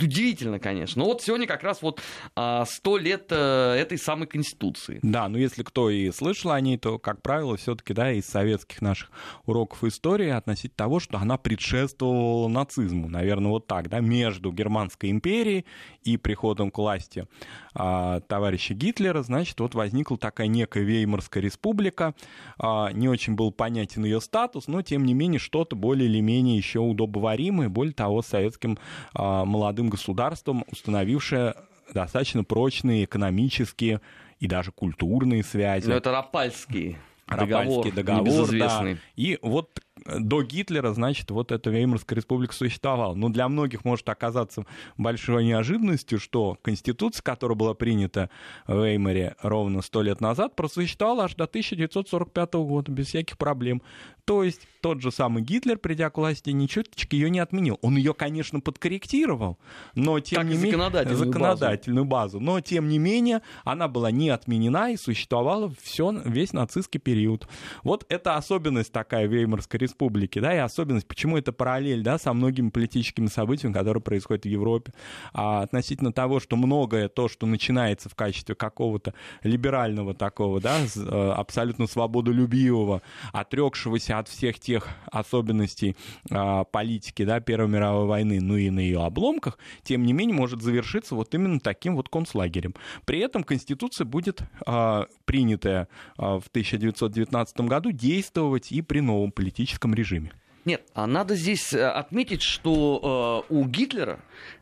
Удивительно, 0.00 0.58
конечно. 0.58 1.00
Но 1.00 1.06
вот 1.06 1.22
сегодня 1.22 1.46
как 1.46 1.62
раз 1.62 1.82
вот 1.82 2.00
а, 2.34 2.64
сто 2.64 2.96
лет 2.96 3.26
э, 3.30 3.76
этой 3.78 3.98
самой 3.98 4.26
Конституции. 4.26 4.98
Да, 5.02 5.28
но 5.28 5.38
если 5.38 5.62
кто 5.62 5.90
и 5.90 6.10
слышал 6.10 6.50
о 6.50 6.60
ней, 6.60 6.78
то, 6.78 6.98
как 6.98 7.22
правило, 7.22 7.56
все-таки 7.56 7.92
да, 7.92 8.10
из 8.10 8.26
советских 8.26 8.80
наших 8.80 9.10
уроков 9.44 9.84
истории 9.84 10.28
относительно 10.28 10.76
того, 10.76 10.98
что 10.98 11.18
она 11.18 11.36
предшествовала 11.36 12.48
нацизму. 12.48 13.08
Наверное, 13.08 13.50
вот 13.50 13.66
так, 13.66 13.88
да, 13.90 14.00
между 14.00 14.50
Германской 14.50 15.10
империей 15.10 15.66
и 16.02 16.16
приходом 16.16 16.70
к 16.70 16.78
власти 16.78 17.26
а, 17.74 18.20
товарища 18.20 18.74
Гитлера, 18.74 19.22
значит, 19.22 19.60
вот 19.60 19.74
возникла 19.74 20.16
такая 20.16 20.46
некая 20.46 20.84
Веймарская 20.84 21.42
республика. 21.42 22.14
А, 22.58 22.90
не 22.92 23.08
очень 23.08 23.34
был 23.34 23.52
понятен 23.52 24.04
ее 24.04 24.20
статус, 24.20 24.66
но, 24.68 24.82
тем 24.82 25.04
не 25.04 25.14
менее, 25.14 25.38
что-то 25.38 25.76
более 25.76 26.08
или 26.08 26.20
менее 26.20 26.56
еще 26.56 26.80
удобоваримое, 26.80 27.68
более 27.68 27.94
того, 27.94 28.22
советским 28.22 28.78
а, 29.14 29.44
молодым 29.44 29.81
государством, 29.88 30.64
установившее 30.70 31.54
достаточно 31.92 32.44
прочные 32.44 33.04
экономические 33.04 34.00
и 34.40 34.46
даже 34.46 34.72
культурные 34.72 35.42
связи. 35.42 35.88
Но 35.88 35.94
это 35.94 36.10
Рапальский. 36.10 36.96
Рапальский 37.26 37.92
договор, 37.92 38.24
договор 38.24 38.58
да. 38.58 38.96
И 39.16 39.38
вот 39.42 39.80
до 40.06 40.42
Гитлера, 40.42 40.92
значит, 40.92 41.30
вот 41.30 41.52
эта 41.52 41.70
Веймарская 41.70 42.16
республика 42.16 42.54
существовала. 42.54 43.14
Но 43.14 43.28
для 43.28 43.48
многих 43.48 43.84
может 43.84 44.08
оказаться 44.08 44.66
большой 44.96 45.44
неожиданностью, 45.44 46.18
что 46.18 46.58
Конституция, 46.62 47.22
которая 47.22 47.56
была 47.56 47.74
принята 47.74 48.30
в 48.66 48.84
Веймаре 48.84 49.36
ровно 49.42 49.82
сто 49.82 50.02
лет 50.02 50.20
назад, 50.20 50.56
просуществовала 50.56 51.24
аж 51.24 51.34
до 51.34 51.44
1945 51.44 52.54
года 52.54 52.92
без 52.92 53.08
всяких 53.08 53.38
проблем. 53.38 53.82
То 54.24 54.44
есть 54.44 54.68
тот 54.80 55.02
же 55.02 55.10
самый 55.10 55.42
Гитлер, 55.42 55.78
придя 55.78 56.08
к 56.10 56.16
власти, 56.16 56.50
ни 56.50 56.66
чуточки 56.66 57.16
ее 57.16 57.28
не 57.28 57.40
отменил. 57.40 57.78
Он 57.82 57.96
ее, 57.96 58.14
конечно, 58.14 58.60
подкорректировал, 58.60 59.58
но 59.94 60.20
тем 60.20 60.42
как 60.42 60.46
не 60.46 60.56
менее... 60.56 60.72
Законодательную, 60.72 61.18
законодательную 61.18 62.04
базу. 62.04 62.38
базу. 62.38 62.44
Но 62.44 62.60
тем 62.60 62.88
не 62.88 62.98
менее, 62.98 63.42
она 63.64 63.88
была 63.88 64.10
не 64.10 64.30
отменена 64.30 64.90
и 64.90 64.96
существовала 64.96 65.72
все, 65.82 66.12
весь 66.24 66.52
нацистский 66.52 67.00
период. 67.00 67.48
Вот 67.82 68.06
это 68.08 68.36
особенность 68.36 68.92
такая 68.92 69.26
Веймарской 69.26 69.78
республики, 69.78 69.91
да, 70.40 70.54
и 70.54 70.58
особенность, 70.58 71.06
почему 71.06 71.36
это 71.36 71.52
параллель, 71.52 72.02
да, 72.02 72.18
со 72.18 72.32
многими 72.32 72.70
политическими 72.70 73.26
событиями, 73.26 73.72
которые 73.72 74.02
происходят 74.02 74.44
в 74.44 74.48
Европе, 74.48 74.92
а 75.32 75.62
относительно 75.62 76.12
того, 76.12 76.40
что 76.40 76.56
многое 76.56 77.08
то, 77.08 77.28
что 77.28 77.46
начинается 77.46 78.08
в 78.08 78.14
качестве 78.14 78.54
какого-то 78.54 79.14
либерального 79.42 80.14
такого, 80.14 80.60
да, 80.60 80.78
э, 80.80 81.32
абсолютно 81.36 81.86
свободолюбивого, 81.86 83.02
отрекшегося 83.32 84.18
от 84.18 84.28
всех 84.28 84.58
тех 84.58 84.88
особенностей 85.10 85.96
а, 86.30 86.64
политики, 86.64 87.24
да, 87.24 87.40
Первой 87.40 87.68
мировой 87.68 88.06
войны, 88.06 88.40
ну 88.40 88.56
и 88.56 88.70
на 88.70 88.80
ее 88.80 89.04
обломках, 89.04 89.58
тем 89.82 90.04
не 90.04 90.12
менее 90.12 90.36
может 90.36 90.62
завершиться 90.62 91.14
вот 91.14 91.34
именно 91.34 91.60
таким 91.60 91.96
вот 91.96 92.08
концлагерем. 92.08 92.74
При 93.04 93.18
этом 93.18 93.44
Конституция 93.44 94.04
будет 94.04 94.42
а, 94.66 95.06
принятая 95.24 95.88
а, 96.16 96.38
в 96.38 96.46
1919 96.48 97.60
году 97.62 97.90
действовать 97.92 98.72
и 98.72 98.82
при 98.82 99.00
новом 99.00 99.32
политическом 99.32 99.81
политическом 99.82 99.94
режиме. 99.94 100.32
Нет, 100.64 100.82
а 100.94 101.06
надо 101.06 101.34
здесь 101.34 101.72
э, 101.72 101.88
отметить, 101.88 102.42
что 102.42 103.44
э, 103.50 103.52
у 103.54 103.64
Гитлера 103.66 104.20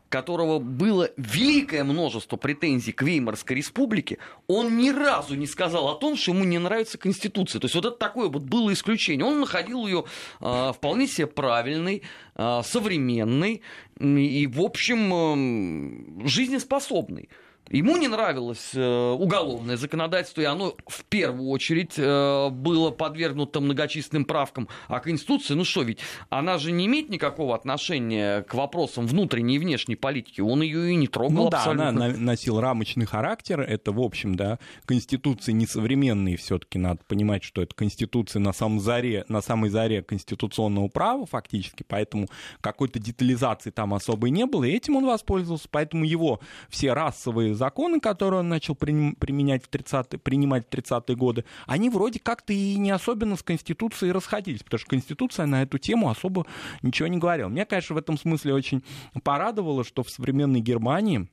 которого 0.09 0.59
было 0.59 1.09
великое 1.17 1.85
множество 1.85 2.37
претензий 2.37 2.91
к 2.91 3.03
Веймарской 3.03 3.57
республике, 3.57 4.19
он 4.49 4.77
ни 4.77 4.91
разу 4.91 5.37
не 5.37 5.47
сказал 5.47 5.87
о 5.87 5.95
том, 5.95 6.17
что 6.17 6.33
ему 6.33 6.43
не 6.43 6.59
нравится 6.59 6.99
Конституция. 6.99 7.61
То 7.61 7.67
есть 7.67 7.77
вот 7.77 7.85
это 7.85 7.97
такое 7.97 8.29
вот 8.29 8.43
было 8.43 8.73
исключение. 8.73 9.25
Он 9.25 9.39
находил 9.39 9.87
ее 9.87 10.07
э, 10.41 10.73
вполне 10.75 11.07
себе 11.07 11.29
правильной, 11.29 12.03
э, 12.35 12.61
современной 12.65 13.63
и, 14.01 14.49
в 14.49 14.61
общем, 14.61 16.25
э, 16.25 16.29
жизнеспособной. 16.29 17.29
Ему 17.71 17.97
не 17.97 18.09
нравилось 18.09 18.73
э, 18.75 19.11
уголовное 19.13 19.77
законодательство, 19.77 20.41
и 20.41 20.45
оно 20.45 20.75
в 20.89 21.05
первую 21.05 21.51
очередь 21.51 21.95
э, 21.97 22.49
было 22.51 22.91
подвергнуто 22.91 23.61
многочисленным 23.61 24.25
правкам. 24.25 24.67
А 24.89 24.99
Конституция, 24.99 25.57
ну 25.57 25.65
что 25.65 25.83
ведь, 25.83 26.01
она 26.31 26.59
же 26.59 26.73
не 26.73 26.87
имеет 26.87 27.11
никакого 27.11 27.55
отношения 27.55 28.43
к 28.43 28.55
вопросам 28.55 29.07
внутренней 29.07 29.55
и 29.55 29.59
внешней 29.61 29.95
политики. 29.95 30.41
Он 30.41 30.63
ее 30.63 30.91
и 30.91 30.97
не 30.97 31.07
трогал 31.07 31.45
ну, 31.45 31.47
абсолютно. 31.47 31.93
Да, 31.93 32.05
она 32.07 32.17
носила 32.17 32.61
рамочный 32.61 33.07
характер. 33.07 33.61
Это, 33.61 33.93
в 33.93 34.01
общем, 34.01 34.35
да, 34.35 34.59
Конституции 34.85 35.53
несовременные 35.53 36.37
все-таки. 36.39 36.77
Надо 36.77 37.01
понимать, 37.07 37.45
что 37.45 37.63
это 37.63 37.73
Конституция 37.77 38.41
на, 38.41 38.53
самом 38.53 38.81
заре, 38.81 39.25
на 39.29 39.43
самой 39.43 39.71
заре 39.71 40.03
конституционного 40.03 40.89
права 40.89 41.25
фактически, 41.25 41.85
поэтому 41.87 42.27
какой-то 42.61 42.99
детализации 42.99 43.71
там 43.71 43.95
особой 43.95 44.31
не 44.31 44.47
было, 44.47 44.65
и 44.65 44.73
этим 44.73 44.97
он 44.97 45.07
воспользовался. 45.07 45.69
Поэтому 45.71 46.05
его 46.05 46.41
все 46.69 46.95
расовые 46.95 47.60
законы, 47.61 48.01
которые 48.01 48.41
он 48.41 48.49
начал 48.49 48.75
применять 48.75 49.63
в 49.63 49.69
30 49.69 50.23
принимать 50.23 50.67
в 50.67 50.71
30-е 50.71 51.15
годы, 51.15 51.45
они 51.67 51.91
вроде 51.91 52.19
как-то 52.19 52.53
и 52.53 52.77
не 52.77 52.91
особенно 52.91 53.37
с 53.37 53.43
Конституцией 53.43 54.13
расходились, 54.13 54.63
потому 54.63 54.79
что 54.79 54.89
Конституция 54.89 55.47
на 55.47 55.63
эту 55.63 55.79
тему 55.79 56.09
особо 56.09 56.47
ничего 56.83 57.07
не 57.07 57.19
говорила. 57.19 57.49
Меня, 57.49 57.67
конечно, 57.67 57.95
в 57.95 57.99
этом 57.99 58.19
смысле 58.19 58.55
очень 58.55 58.83
порадовало, 59.23 59.85
что 59.85 60.03
в 60.03 60.09
современной 60.09 60.61
Германии 60.61 61.29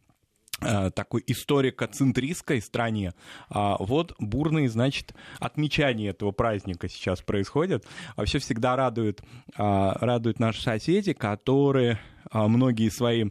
э, 0.62 0.92
такой 0.92 1.24
историко-центристской 1.26 2.62
стране. 2.62 3.14
А 3.50 3.78
вот 3.80 4.14
бурные, 4.20 4.68
значит, 4.68 5.14
отмечания 5.40 6.10
этого 6.10 6.32
праздника 6.32 6.90
сейчас 6.90 7.22
происходят. 7.22 7.86
Вообще 8.18 8.40
всегда 8.40 8.76
радуют, 8.76 9.22
а, 9.56 9.98
радуют 10.02 10.40
наши 10.40 10.62
соседи, 10.62 11.14
которые 11.14 12.00
а, 12.30 12.50
многие 12.50 12.90
свои 12.90 13.30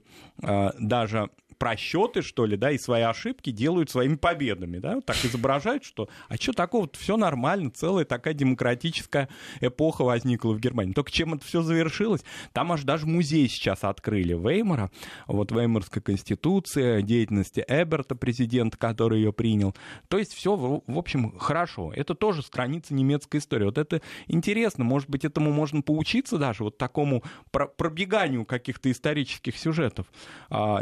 даже 0.78 1.28
просчеты, 1.58 2.22
что 2.22 2.46
ли, 2.46 2.56
да, 2.56 2.70
и 2.70 2.78
свои 2.78 3.02
ошибки 3.02 3.50
делают 3.50 3.90
своими 3.90 4.16
победами, 4.16 4.78
да, 4.78 5.00
так 5.00 5.16
изображают, 5.24 5.84
что, 5.84 6.08
а 6.28 6.36
что 6.36 6.52
такого, 6.52 6.88
все 6.92 7.16
нормально, 7.16 7.70
целая 7.70 8.04
такая 8.04 8.34
демократическая 8.34 9.28
эпоха 9.60 10.02
возникла 10.02 10.52
в 10.52 10.60
Германии. 10.60 10.92
Только 10.92 11.10
чем 11.10 11.34
это 11.34 11.44
все 11.44 11.62
завершилось? 11.62 12.22
Там 12.52 12.72
аж 12.72 12.82
даже 12.82 13.06
музей 13.06 13.48
сейчас 13.48 13.84
открыли 13.84 14.34
Веймара, 14.34 14.90
вот 15.26 15.52
Веймарская 15.52 16.02
конституция, 16.02 17.02
деятельности 17.02 17.64
Эберта, 17.66 18.14
президента, 18.14 18.76
который 18.76 19.18
ее 19.18 19.32
принял. 19.32 19.74
То 20.08 20.18
есть 20.18 20.32
все, 20.32 20.56
в 20.56 20.98
общем, 20.98 21.38
хорошо. 21.38 21.92
Это 21.94 22.14
тоже 22.14 22.42
страница 22.42 22.94
немецкой 22.94 23.38
истории. 23.38 23.64
Вот 23.64 23.78
это 23.78 24.00
интересно, 24.26 24.84
может 24.84 25.08
быть, 25.08 25.24
этому 25.24 25.52
можно 25.52 25.82
поучиться 25.82 26.38
даже, 26.38 26.64
вот 26.64 26.78
такому 26.78 27.22
пробеганию 27.50 28.44
каких-то 28.44 28.90
исторических 28.90 29.56
сюжетов. 29.56 30.06
А 30.50 30.80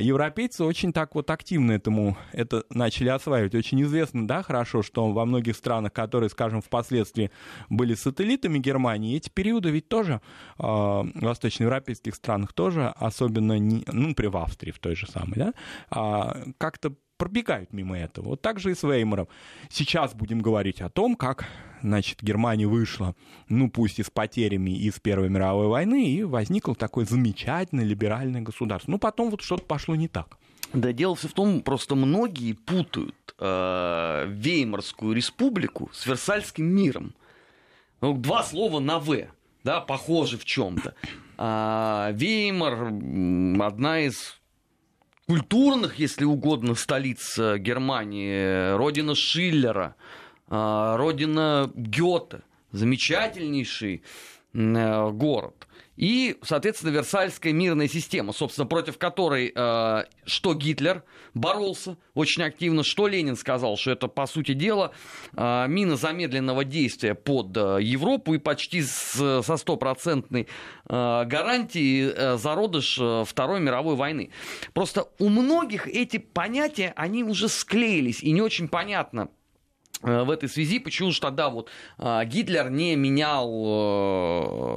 европейцы 0.64 0.84
очень 0.84 0.92
так 0.92 1.14
вот 1.14 1.30
активно 1.30 1.72
этому 1.72 2.16
это 2.32 2.64
начали 2.70 3.08
осваивать. 3.08 3.54
Очень 3.54 3.82
известно, 3.82 4.26
да, 4.26 4.42
хорошо, 4.42 4.82
что 4.82 5.10
во 5.12 5.24
многих 5.24 5.56
странах, 5.56 5.92
которые, 5.92 6.30
скажем, 6.30 6.60
впоследствии 6.60 7.30
были 7.68 7.94
сателлитами 7.94 8.58
Германии, 8.58 9.16
эти 9.16 9.30
периоды 9.30 9.70
ведь 9.70 9.88
тоже 9.88 10.20
э, 10.58 10.62
в 10.62 11.10
восточноевропейских 11.14 12.14
странах 12.14 12.52
тоже, 12.52 12.88
особенно, 12.96 13.58
не, 13.58 13.84
ну, 13.92 14.08
например, 14.08 14.32
в 14.32 14.36
Австрии 14.38 14.72
в 14.72 14.78
той 14.78 14.96
же 14.96 15.06
самой, 15.06 15.36
да, 15.36 15.52
э, 15.90 16.52
как-то 16.58 16.94
пробегают 17.16 17.72
мимо 17.72 17.96
этого. 17.96 18.30
Вот 18.30 18.42
так 18.42 18.58
же 18.58 18.72
и 18.72 18.74
с 18.74 18.82
Веймаром. 18.82 19.28
Сейчас 19.70 20.14
будем 20.14 20.40
говорить 20.40 20.80
о 20.80 20.88
том, 20.88 21.14
как 21.14 21.46
значит, 21.80 22.22
Германия 22.22 22.66
вышла, 22.66 23.14
ну 23.48 23.70
пусть 23.70 23.98
и 23.98 24.02
с 24.02 24.10
потерями 24.10 24.70
из 24.70 24.98
Первой 25.00 25.28
мировой 25.28 25.68
войны, 25.68 26.08
и 26.08 26.24
возникло 26.24 26.74
такое 26.74 27.04
замечательное 27.04 27.84
либеральное 27.84 28.40
государство. 28.40 28.90
Ну 28.90 28.98
потом 28.98 29.30
вот 29.30 29.42
что-то 29.42 29.64
пошло 29.64 29.94
не 29.94 30.08
так. 30.08 30.38
Да, 30.74 30.92
дело 30.92 31.14
все 31.14 31.28
в 31.28 31.32
том, 31.32 31.62
просто 31.62 31.94
многие 31.94 32.52
путают 32.52 33.34
э, 33.38 34.26
Веймарскую 34.28 35.14
республику 35.14 35.88
с 35.92 36.04
Версальским 36.04 36.66
миром. 36.66 37.14
Ну, 38.00 38.12
два 38.14 38.42
слова 38.42 38.80
на 38.80 38.98
«в», 38.98 39.16
да, 39.62 39.80
похожи 39.80 40.36
в 40.36 40.44
чем-то. 40.44 40.94
А 41.38 42.10
Веймар 42.12 42.88
одна 43.64 44.00
из 44.00 44.40
культурных, 45.28 46.00
если 46.00 46.24
угодно, 46.24 46.74
столиц 46.74 47.38
Германии, 47.38 48.76
родина 48.76 49.14
Шиллера, 49.14 49.94
а, 50.48 50.96
родина 50.96 51.70
Гёте, 51.74 52.42
замечательнейший 52.72 54.02
э, 54.52 55.10
город. 55.10 55.68
И, 55.96 56.36
соответственно, 56.42 56.90
Версальская 56.90 57.52
мирная 57.52 57.88
система, 57.88 58.32
собственно, 58.32 58.66
против 58.66 58.98
которой 58.98 59.52
э, 59.54 60.04
что 60.24 60.54
Гитлер 60.54 61.04
боролся 61.34 61.96
очень 62.14 62.42
активно, 62.42 62.82
что 62.82 63.06
Ленин 63.06 63.36
сказал, 63.36 63.76
что 63.76 63.92
это, 63.92 64.08
по 64.08 64.26
сути 64.26 64.54
дела, 64.54 64.92
э, 65.36 65.66
мина 65.68 65.96
замедленного 65.96 66.64
действия 66.64 67.14
под 67.14 67.56
э, 67.56 67.78
Европу 67.80 68.34
и 68.34 68.38
почти 68.38 68.82
с, 68.82 69.42
со 69.42 69.56
стопроцентной 69.56 70.48
э, 70.88 71.24
гарантией 71.26 72.12
э, 72.14 72.36
зародыш 72.38 72.98
э, 73.00 73.24
Второй 73.26 73.60
мировой 73.60 73.94
войны. 73.94 74.30
Просто 74.72 75.08
у 75.18 75.28
многих 75.28 75.86
эти 75.86 76.16
понятия, 76.16 76.92
они 76.96 77.22
уже 77.22 77.48
склеились, 77.48 78.22
и 78.22 78.32
не 78.32 78.42
очень 78.42 78.68
понятно, 78.68 79.28
в 80.04 80.30
этой 80.30 80.48
связи, 80.48 80.78
почему 80.78 81.10
же 81.10 81.20
тогда 81.20 81.48
вот 81.48 81.70
а, 81.98 82.24
Гитлер 82.24 82.70
не 82.70 82.94
менял 82.96 83.48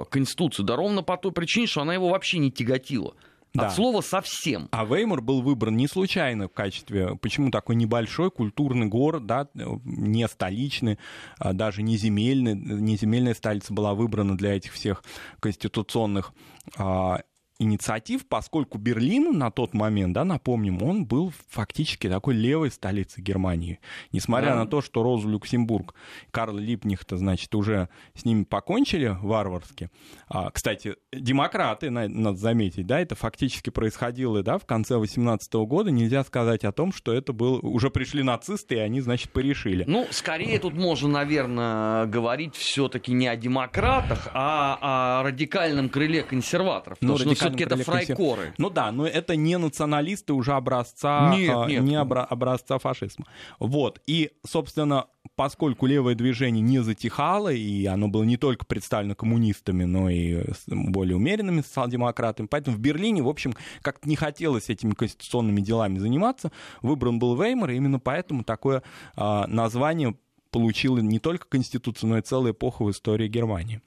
э, 0.02 0.06
Конституцию? 0.10 0.66
Да 0.66 0.76
ровно 0.76 1.04
по 1.04 1.18
той 1.18 1.32
причине, 1.32 1.68
что 1.68 1.82
она 1.82 1.94
его 1.94 2.10
вообще 2.10 2.38
не 2.38 2.52
тяготила. 2.52 3.14
Да. 3.54 3.68
От 3.68 3.76
слова 3.76 4.02
совсем. 4.02 4.68
А 4.72 4.86
Веймар 4.86 5.22
был 5.22 5.42
выбран 5.42 5.76
не 5.76 5.88
случайно 5.88 6.48
в 6.48 6.54
качестве, 6.54 7.16
почему 7.16 7.50
такой 7.50 7.76
небольшой 7.76 8.30
культурный 8.30 8.86
город, 8.86 9.26
да, 9.26 9.48
не 9.54 10.28
столичный, 10.28 11.00
а 11.40 11.54
даже 11.54 11.82
не 11.82 11.98
земельный, 11.98 12.54
не 12.54 12.98
земельная 12.98 13.34
столица 13.34 13.74
была 13.74 13.96
выбрана 13.96 14.38
для 14.38 14.56
этих 14.56 14.74
всех 14.74 15.04
конституционных 15.40 16.34
а, 16.78 17.22
инициатив, 17.60 18.28
поскольку 18.28 18.78
Берлин 18.78 19.38
на 19.38 19.52
тот 19.52 19.74
момент, 19.74 20.14
да, 20.14 20.24
напомним, 20.24 20.82
он 20.84 21.06
был 21.06 21.34
фактически 21.50 22.08
такой 22.08 22.36
левой 22.36 22.72
столицей 22.72 23.24
Германии. 23.24 23.80
Несмотря 24.12 24.50
да. 24.50 24.58
на 24.58 24.66
то, 24.68 24.82
что 24.82 25.04
Розу 25.04 25.30
Люксембург, 25.30 25.94
Карл 26.32 26.58
Липнихта, 26.58 27.18
значит, 27.18 27.54
уже 27.56 27.90
с 28.14 28.26
ними 28.26 28.44
покончили 28.44 29.18
варварски. 29.22 29.90
А, 30.28 30.52
кстати, 30.52 30.96
демократы, 31.12 31.90
надо 31.90 32.38
заметить, 32.38 32.86
да, 32.86 33.00
это 33.00 33.16
фактически 33.16 33.70
происходило, 33.70 34.44
да, 34.44 34.58
в 34.58 34.66
конце 34.66 34.98
18 34.98 35.54
года. 35.54 35.90
Нельзя 35.92 36.24
сказать 36.24 36.64
о 36.64 36.72
том, 36.72 36.94
что 36.94 37.14
это 37.14 37.34
был, 37.34 37.60
уже 37.64 37.90
пришли 37.90 38.24
нацисты, 38.24 38.76
и 38.76 38.80
они, 38.80 39.02
значит, 39.02 39.32
порешили. 39.32 39.84
Ну, 39.88 40.08
скорее 40.12 40.60
тут 40.60 40.74
можно, 40.76 41.10
наверное, 41.10 42.06
говорить 42.06 42.56
все-таки 42.56 43.12
не 43.14 43.28
о 43.28 43.36
демократах, 43.36 44.30
а 44.34 45.20
о 45.20 45.24
радикальном 45.24 45.90
крыле 45.90 46.24
консерваторов. 46.24 46.98
Ну, 47.02 47.18
ну, 47.18 47.47
все-таки 47.50 47.64
это 47.64 47.84
фрайкоры. 47.84 48.54
Ну 48.58 48.70
да, 48.70 48.92
но 48.92 49.08
это 49.08 49.36
не 49.36 49.58
националисты 49.58 50.34
уже 50.34 50.54
образца, 50.54 51.34
нет, 51.36 51.56
а, 51.56 51.66
нет. 51.68 51.84
не 51.84 51.96
образца 51.96 52.78
фашизма. 52.80 53.26
Вот, 53.60 54.02
и, 54.08 54.32
собственно, 54.46 55.08
поскольку 55.36 55.86
левое 55.86 56.16
движение 56.16 56.62
не 56.62 56.80
затихало, 56.80 57.52
и 57.52 57.86
оно 57.86 58.08
было 58.08 58.24
не 58.24 58.38
только 58.38 58.66
представлено 58.66 59.16
коммунистами, 59.16 59.84
но 59.84 60.10
и 60.10 60.44
более 60.68 61.16
умеренными 61.16 61.62
социал-демократами, 61.62 62.48
поэтому 62.48 62.78
в 62.78 62.80
Берлине, 62.80 63.22
в 63.22 63.30
общем, 63.30 63.54
как-то 63.82 64.08
не 64.08 64.16
хотелось 64.16 64.70
этими 64.70 64.94
конституционными 64.94 65.62
делами 65.62 66.00
заниматься, 66.00 66.52
выбран 66.82 67.20
был 67.20 67.42
Веймар, 67.42 67.72
и 67.72 67.76
именно 67.76 68.00
поэтому 68.00 68.44
такое 68.44 68.84
а, 69.16 69.46
название 69.48 70.16
получила 70.52 71.00
не 71.00 71.20
только 71.20 71.48
Конституция, 71.48 72.08
но 72.08 72.18
и 72.18 72.22
целая 72.22 72.54
эпоха 72.54 72.84
в 72.84 72.92
истории 72.92 73.28
Германии. 73.28 73.82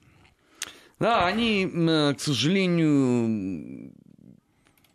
Да, 1.01 1.25
они, 1.25 1.65
к 1.65 2.19
сожалению, 2.19 3.91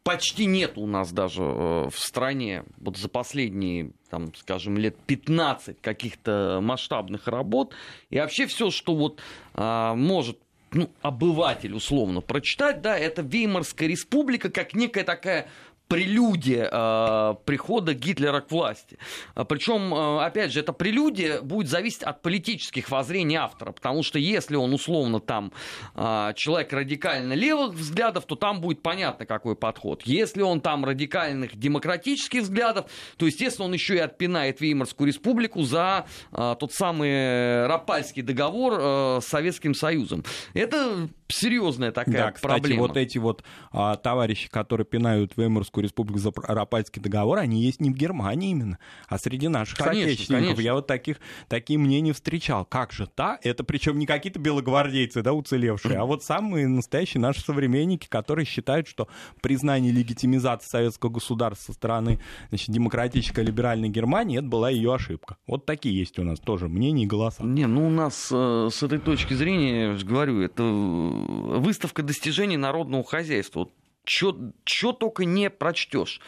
почти 0.04 0.46
нет 0.46 0.78
у 0.78 0.86
нас 0.86 1.10
даже 1.10 1.42
э, 1.42 1.88
в 1.90 1.98
стране 1.98 2.62
вот 2.78 2.96
за 2.96 3.08
последние, 3.08 3.90
там, 4.08 4.32
скажем, 4.36 4.78
лет 4.78 4.96
15 5.08 5.80
каких-то 5.80 6.60
масштабных 6.62 7.26
работ. 7.26 7.74
И 8.10 8.20
вообще 8.20 8.46
все, 8.46 8.70
что 8.70 8.94
вот 8.94 9.20
а, 9.54 9.96
может 9.96 10.38
ну, 10.70 10.92
обыватель 11.02 11.74
условно 11.74 12.20
прочитать, 12.20 12.82
да, 12.82 12.96
это 12.96 13.22
Веймарская 13.22 13.88
республика 13.88 14.48
как 14.48 14.74
некая 14.74 15.02
такая 15.02 15.48
прелюдия 15.88 16.68
э, 16.70 17.34
прихода 17.44 17.94
Гитлера 17.94 18.40
к 18.40 18.50
власти. 18.50 18.98
А, 19.34 19.44
Причем, 19.44 19.94
э, 19.94 20.24
опять 20.24 20.52
же, 20.52 20.60
эта 20.60 20.72
прелюдия 20.72 21.40
будет 21.40 21.68
зависеть 21.68 22.02
от 22.02 22.22
политических 22.22 22.90
воззрений 22.90 23.36
автора, 23.36 23.72
потому 23.72 24.02
что 24.02 24.18
если 24.18 24.56
он 24.56 24.72
условно 24.72 25.20
там 25.20 25.52
э, 25.94 26.32
человек 26.34 26.72
радикально 26.72 27.34
левых 27.34 27.74
взглядов, 27.74 28.24
то 28.26 28.34
там 28.34 28.60
будет 28.60 28.82
понятно, 28.82 29.26
какой 29.26 29.54
подход. 29.54 30.02
Если 30.02 30.42
он 30.42 30.60
там 30.60 30.84
радикальных 30.84 31.56
демократических 31.56 32.42
взглядов, 32.42 32.86
то, 33.16 33.26
естественно, 33.26 33.66
он 33.66 33.72
еще 33.72 33.96
и 33.96 34.00
отпинает 34.00 34.60
Веймарскую 34.60 35.06
республику 35.06 35.62
за 35.62 36.06
э, 36.32 36.56
тот 36.58 36.72
самый 36.72 37.66
Рапальский 37.66 38.22
договор 38.22 38.74
э, 38.78 39.20
с 39.22 39.26
Советским 39.26 39.74
Союзом. 39.74 40.24
Это 40.54 41.08
серьезная 41.28 41.92
такая 41.92 42.14
да, 42.14 42.32
кстати, 42.32 42.52
проблема. 42.52 42.82
вот 42.82 42.96
эти 42.96 43.18
вот 43.18 43.42
а, 43.72 43.96
товарищи, 43.96 44.48
которые 44.48 44.86
пинают 44.86 45.36
Веймарскую 45.36 45.75
республику 45.80 46.18
за 46.18 46.32
Рапальский 46.34 47.00
договор, 47.00 47.38
они 47.38 47.62
есть 47.62 47.80
не 47.80 47.90
в 47.90 47.94
Германии 47.94 48.50
именно, 48.50 48.78
а 49.08 49.18
среди 49.18 49.48
наших 49.48 49.78
конечно, 49.78 50.02
соотечественников. 50.02 50.46
Конечно. 50.46 50.62
Я 50.62 50.74
вот 50.74 50.86
таких, 50.86 51.18
такие 51.48 51.78
мнения 51.78 52.12
встречал. 52.12 52.64
Как 52.64 52.92
же 52.92 53.06
та? 53.06 53.38
Это 53.42 53.64
причем 53.64 53.98
не 53.98 54.06
какие-то 54.06 54.38
белогвардейцы, 54.38 55.22
да, 55.22 55.32
уцелевшие, 55.32 55.98
а 55.98 56.04
вот 56.04 56.22
самые 56.22 56.68
настоящие 56.68 57.20
наши 57.20 57.40
современники, 57.40 58.06
которые 58.08 58.44
считают, 58.44 58.88
что 58.88 59.08
признание 59.40 59.92
легитимизации 59.92 60.68
советского 60.68 61.10
государства 61.10 61.72
со 61.72 61.72
стороны 61.72 62.20
значит, 62.48 62.70
демократической 62.70 63.44
либеральной 63.44 63.88
Германии, 63.88 64.38
это 64.38 64.46
была 64.46 64.70
ее 64.70 64.94
ошибка. 64.94 65.36
Вот 65.46 65.66
такие 65.66 65.96
есть 65.96 66.18
у 66.18 66.24
нас 66.24 66.38
тоже 66.38 66.68
мнения 66.68 67.04
и 67.04 67.06
голоса. 67.06 67.42
Не, 67.42 67.66
ну 67.66 67.86
у 67.86 67.90
нас 67.90 68.28
э, 68.30 68.68
с 68.72 68.82
этой 68.82 68.98
точки 68.98 69.34
зрения, 69.34 69.88
я 69.88 69.96
же 69.96 70.06
говорю, 70.06 70.40
это 70.40 70.62
выставка 70.62 72.02
достижений 72.02 72.56
народного 72.56 73.04
хозяйства. 73.04 73.68
Что 74.06 74.92
только 74.92 75.24
не 75.24 75.50
прочтешь. 75.50 76.20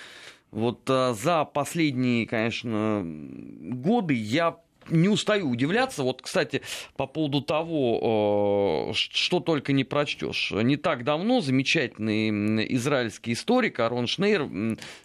Вот 0.50 0.88
а, 0.88 1.14
за 1.14 1.44
последние, 1.44 2.26
конечно, 2.26 3.02
годы 3.04 4.14
я 4.14 4.58
не 4.90 5.08
устаю 5.08 5.50
удивляться. 5.50 6.02
Вот, 6.02 6.22
кстати, 6.22 6.62
по 6.96 7.06
поводу 7.06 7.42
того, 7.42 8.92
что 8.94 9.40
только 9.40 9.72
не 9.72 9.84
прочтешь. 9.84 10.50
Не 10.50 10.76
так 10.76 11.04
давно 11.04 11.40
замечательный 11.40 12.74
израильский 12.74 13.32
историк 13.32 13.80
Арон 13.80 14.06
Шнейр 14.06 14.48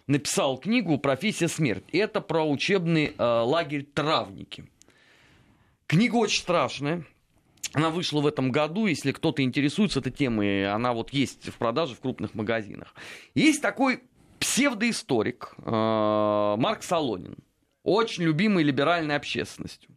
написал 0.06 0.58
книгу 0.58 0.98
«Профессия 0.98 1.48
смерть». 1.48 1.84
Это 1.92 2.20
про 2.20 2.48
учебный 2.48 3.12
а, 3.18 3.42
лагерь 3.42 3.86
«Травники». 3.94 4.64
Книга 5.86 6.16
очень 6.16 6.40
страшная. 6.40 7.04
Она 7.74 7.90
вышла 7.90 8.20
в 8.20 8.26
этом 8.26 8.52
году, 8.52 8.86
если 8.86 9.10
кто-то 9.10 9.42
интересуется 9.42 9.98
этой 9.98 10.12
темой, 10.12 10.70
она 10.70 10.92
вот 10.92 11.12
есть 11.12 11.48
в 11.48 11.58
продаже 11.58 11.96
в 11.96 12.00
крупных 12.00 12.34
магазинах. 12.34 12.94
Есть 13.34 13.60
такой 13.62 14.04
псевдоисторик 14.38 15.54
э, 15.58 16.54
Марк 16.56 16.84
Солонин, 16.84 17.36
очень 17.82 18.22
любимый 18.22 18.62
либеральной 18.62 19.16
общественностью, 19.16 19.90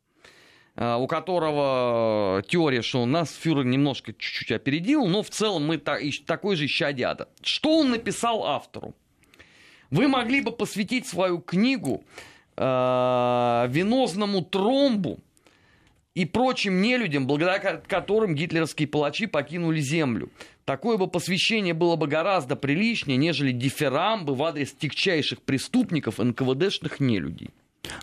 э, 0.75 0.95
у 0.95 1.05
которого 1.05 2.41
теория, 2.47 2.81
что 2.81 3.05
нас 3.05 3.31
фюрер 3.31 3.63
немножко 3.65 4.11
чуть-чуть 4.11 4.51
опередил, 4.51 5.05
но 5.05 5.21
в 5.21 5.29
целом 5.29 5.67
мы 5.67 5.77
такой 5.77 6.55
же 6.55 6.65
щадята. 6.65 7.29
Что 7.43 7.77
он 7.77 7.91
написал 7.91 8.43
автору? 8.43 8.95
Вы 9.91 10.07
могли 10.07 10.41
бы 10.41 10.51
посвятить 10.51 11.05
свою 11.05 11.39
книгу 11.41 12.03
э, 12.55 13.65
венозному 13.69 14.41
тромбу 14.41 15.19
и 16.17 16.25
прочим 16.25 16.81
нелюдям, 16.81 17.27
благодаря 17.27 17.77
которым 17.77 18.33
гитлеровские 18.33 18.87
палачи 18.87 19.27
покинули 19.27 19.79
землю. 19.81 20.31
Такое 20.65 20.97
бы 20.97 21.05
посвящение 21.05 21.75
было 21.75 21.95
бы 21.95 22.07
гораздо 22.07 22.55
приличнее, 22.55 23.17
нежели 23.17 23.51
дифирамбы 23.51 24.33
в 24.33 24.41
адрес 24.41 24.71
тягчайших 24.71 25.43
преступников 25.43 26.17
НКВДшных 26.17 26.99
нелюдей. 26.99 27.51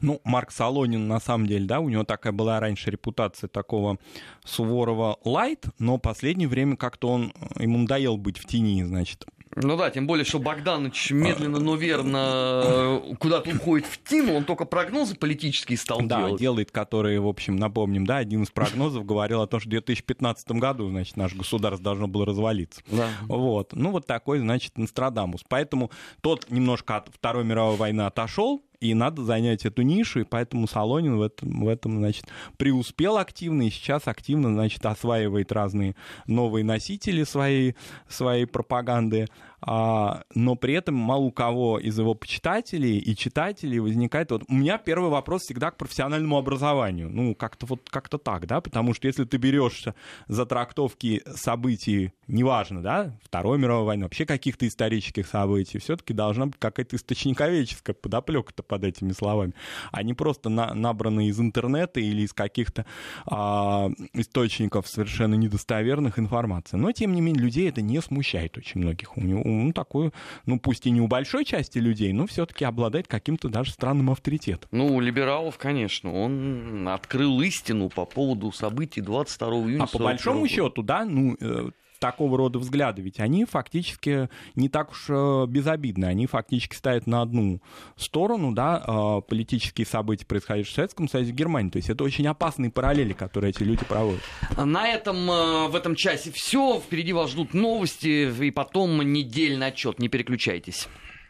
Ну, 0.00 0.20
Марк 0.22 0.52
Солонин, 0.52 1.08
на 1.08 1.18
самом 1.18 1.48
деле, 1.48 1.66
да, 1.66 1.80
у 1.80 1.88
него 1.88 2.04
такая 2.04 2.32
была 2.32 2.60
раньше 2.60 2.88
репутация 2.88 3.48
такого 3.48 3.98
суворого 4.44 5.18
лайт, 5.24 5.64
но 5.80 5.98
последнее 5.98 6.46
время 6.46 6.76
как-то 6.76 7.08
он, 7.08 7.32
ему 7.58 7.78
надоел 7.78 8.16
быть 8.16 8.38
в 8.38 8.46
тени, 8.46 8.84
значит. 8.84 9.26
Ну 9.56 9.76
да, 9.76 9.90
тем 9.90 10.06
более, 10.06 10.24
что 10.24 10.38
Богданович 10.38 11.12
медленно, 11.12 11.60
но 11.60 11.76
верно 11.76 12.62
э, 12.64 13.14
куда-то 13.18 13.50
уходит 13.50 13.86
в 13.86 14.02
тину, 14.02 14.34
он 14.34 14.44
только 14.44 14.64
прогнозы 14.64 15.14
политические 15.14 15.78
стал 15.78 16.00
да, 16.02 16.18
делать. 16.18 16.32
Да, 16.32 16.38
делает, 16.38 16.70
которые, 16.70 17.20
в 17.20 17.28
общем, 17.28 17.56
напомним, 17.56 18.06
да, 18.06 18.18
один 18.18 18.42
из 18.42 18.50
прогнозов 18.50 19.06
говорил 19.06 19.42
о 19.42 19.46
том, 19.46 19.60
что 19.60 19.68
в 19.68 19.70
2015 19.70 20.50
году, 20.52 20.88
значит, 20.90 21.16
наше 21.16 21.36
государство 21.36 21.84
должно 21.84 22.08
было 22.08 22.26
развалиться. 22.26 22.82
Да. 22.90 23.08
Вот. 23.28 23.72
Ну, 23.72 23.90
вот 23.90 24.06
такой, 24.06 24.40
значит, 24.40 24.76
Нострадамус. 24.76 25.42
Поэтому 25.48 25.90
тот 26.20 26.50
немножко 26.50 26.96
от 26.96 27.08
Второй 27.14 27.44
мировой 27.44 27.76
войны 27.76 28.02
отошел, 28.02 28.62
и 28.84 28.94
надо 28.94 29.24
занять 29.24 29.64
эту 29.64 29.82
нишу, 29.82 30.20
и 30.20 30.24
поэтому 30.24 30.68
Солонин 30.68 31.16
в 31.16 31.22
этом, 31.22 31.64
в 31.64 31.68
этом, 31.68 31.98
значит, 31.98 32.26
преуспел 32.58 33.16
активно, 33.16 33.62
и 33.62 33.70
сейчас 33.70 34.06
активно, 34.06 34.52
значит, 34.52 34.84
осваивает 34.84 35.52
разные 35.52 35.96
новые 36.26 36.64
носители 36.64 37.24
своей, 37.24 37.76
своей 38.08 38.44
пропаганды, 38.44 39.26
но 39.66 40.56
при 40.56 40.74
этом 40.74 40.94
мало 40.94 41.22
у 41.22 41.32
кого 41.32 41.78
из 41.78 41.98
его 41.98 42.14
почитателей 42.14 42.98
и 42.98 43.16
читателей 43.16 43.78
возникает... 43.78 44.30
Вот, 44.30 44.44
у 44.48 44.54
меня 44.54 44.78
первый 44.78 45.10
вопрос 45.10 45.42
всегда 45.42 45.70
к 45.70 45.76
профессиональному 45.76 46.36
образованию. 46.36 47.08
Ну, 47.10 47.34
как-то 47.34 47.66
вот 47.66 47.88
как-то 47.88 48.18
так, 48.18 48.46
да, 48.46 48.60
потому 48.60 48.94
что 48.94 49.06
если 49.06 49.24
ты 49.24 49.36
берешься 49.36 49.94
за 50.26 50.46
трактовки 50.46 51.22
событий, 51.34 52.12
неважно, 52.26 52.82
да, 52.82 53.16
Второй 53.22 53.58
мировой 53.58 53.86
войны, 53.86 54.04
вообще 54.04 54.26
каких-то 54.26 54.66
исторических 54.68 55.26
событий, 55.26 55.78
все-таки 55.78 56.12
должна 56.12 56.46
быть 56.46 56.56
какая-то 56.58 56.96
источниковеческая 56.96 57.94
подоплека-то 57.94 58.62
под 58.62 58.84
этими 58.84 59.12
словами, 59.12 59.54
а 59.92 60.02
не 60.02 60.14
просто 60.14 60.48
на, 60.48 60.74
набранные 60.74 61.28
из 61.28 61.40
интернета 61.40 62.00
или 62.00 62.22
из 62.22 62.32
каких-то 62.32 62.84
а, 63.26 63.90
источников 64.12 64.88
совершенно 64.88 65.34
недостоверных 65.34 66.18
информации. 66.18 66.76
Но, 66.76 66.92
тем 66.92 67.14
не 67.14 67.20
менее, 67.20 67.42
людей 67.42 67.68
это 67.68 67.82
не 67.82 68.00
смущает 68.00 68.56
очень 68.58 68.80
многих. 68.80 69.16
У 69.16 69.20
него 69.20 69.42
ну, 69.62 69.72
такую, 69.72 70.12
ну, 70.46 70.58
пусть 70.58 70.86
и 70.86 70.90
не 70.90 71.00
у 71.00 71.06
большой 71.06 71.44
части 71.44 71.78
людей, 71.78 72.12
но 72.12 72.26
все-таки 72.26 72.64
обладает 72.64 73.08
каким-то 73.08 73.48
даже 73.48 73.72
странным 73.72 74.10
авторитетом. 74.10 74.68
Ну, 74.72 74.94
у 74.94 75.00
либералов, 75.00 75.58
конечно, 75.58 76.12
он 76.12 76.88
открыл 76.88 77.40
истину 77.40 77.88
по 77.88 78.04
поводу 78.04 78.52
событий 78.52 79.00
22 79.00 79.48
июня. 79.48 79.84
А 79.84 79.86
по 79.86 79.98
большому 79.98 80.48
счету, 80.48 80.82
да, 80.82 81.04
ну, 81.04 81.36
э, 81.40 81.70
такого 81.98 82.36
рода 82.38 82.58
взгляды, 82.58 83.02
ведь 83.02 83.20
они 83.20 83.44
фактически 83.44 84.28
не 84.54 84.68
так 84.68 84.92
уж 84.92 85.06
э, 85.08 85.46
безобидны, 85.48 86.06
они 86.06 86.26
фактически 86.26 86.74
ставят 86.74 87.06
на 87.06 87.22
одну 87.22 87.60
сторону, 87.96 88.52
да, 88.52 88.82
э, 88.86 89.20
политические 89.28 89.86
события, 89.86 90.26
происходящие 90.26 90.72
в 90.72 90.76
Советском 90.76 91.08
Союзе 91.08 91.30
и 91.30 91.34
Германии. 91.34 91.70
То 91.70 91.76
есть 91.76 91.90
это 91.90 92.04
очень 92.04 92.26
опасные 92.26 92.70
параллели, 92.70 93.12
которые 93.12 93.50
эти 93.50 93.62
люди 93.62 93.84
проводят. 93.84 94.22
На 94.56 94.88
этом, 94.88 95.30
э, 95.30 95.68
в 95.68 95.76
этом 95.76 95.94
часе 95.94 96.30
все. 96.32 96.80
Впереди 96.80 97.12
вас 97.12 97.30
ждут 97.30 97.54
новости 97.54 98.30
и 98.44 98.50
потом 98.50 99.00
недельный 99.12 99.68
отчет. 99.68 99.98
Не 99.98 100.08
переключайтесь. 100.08 100.88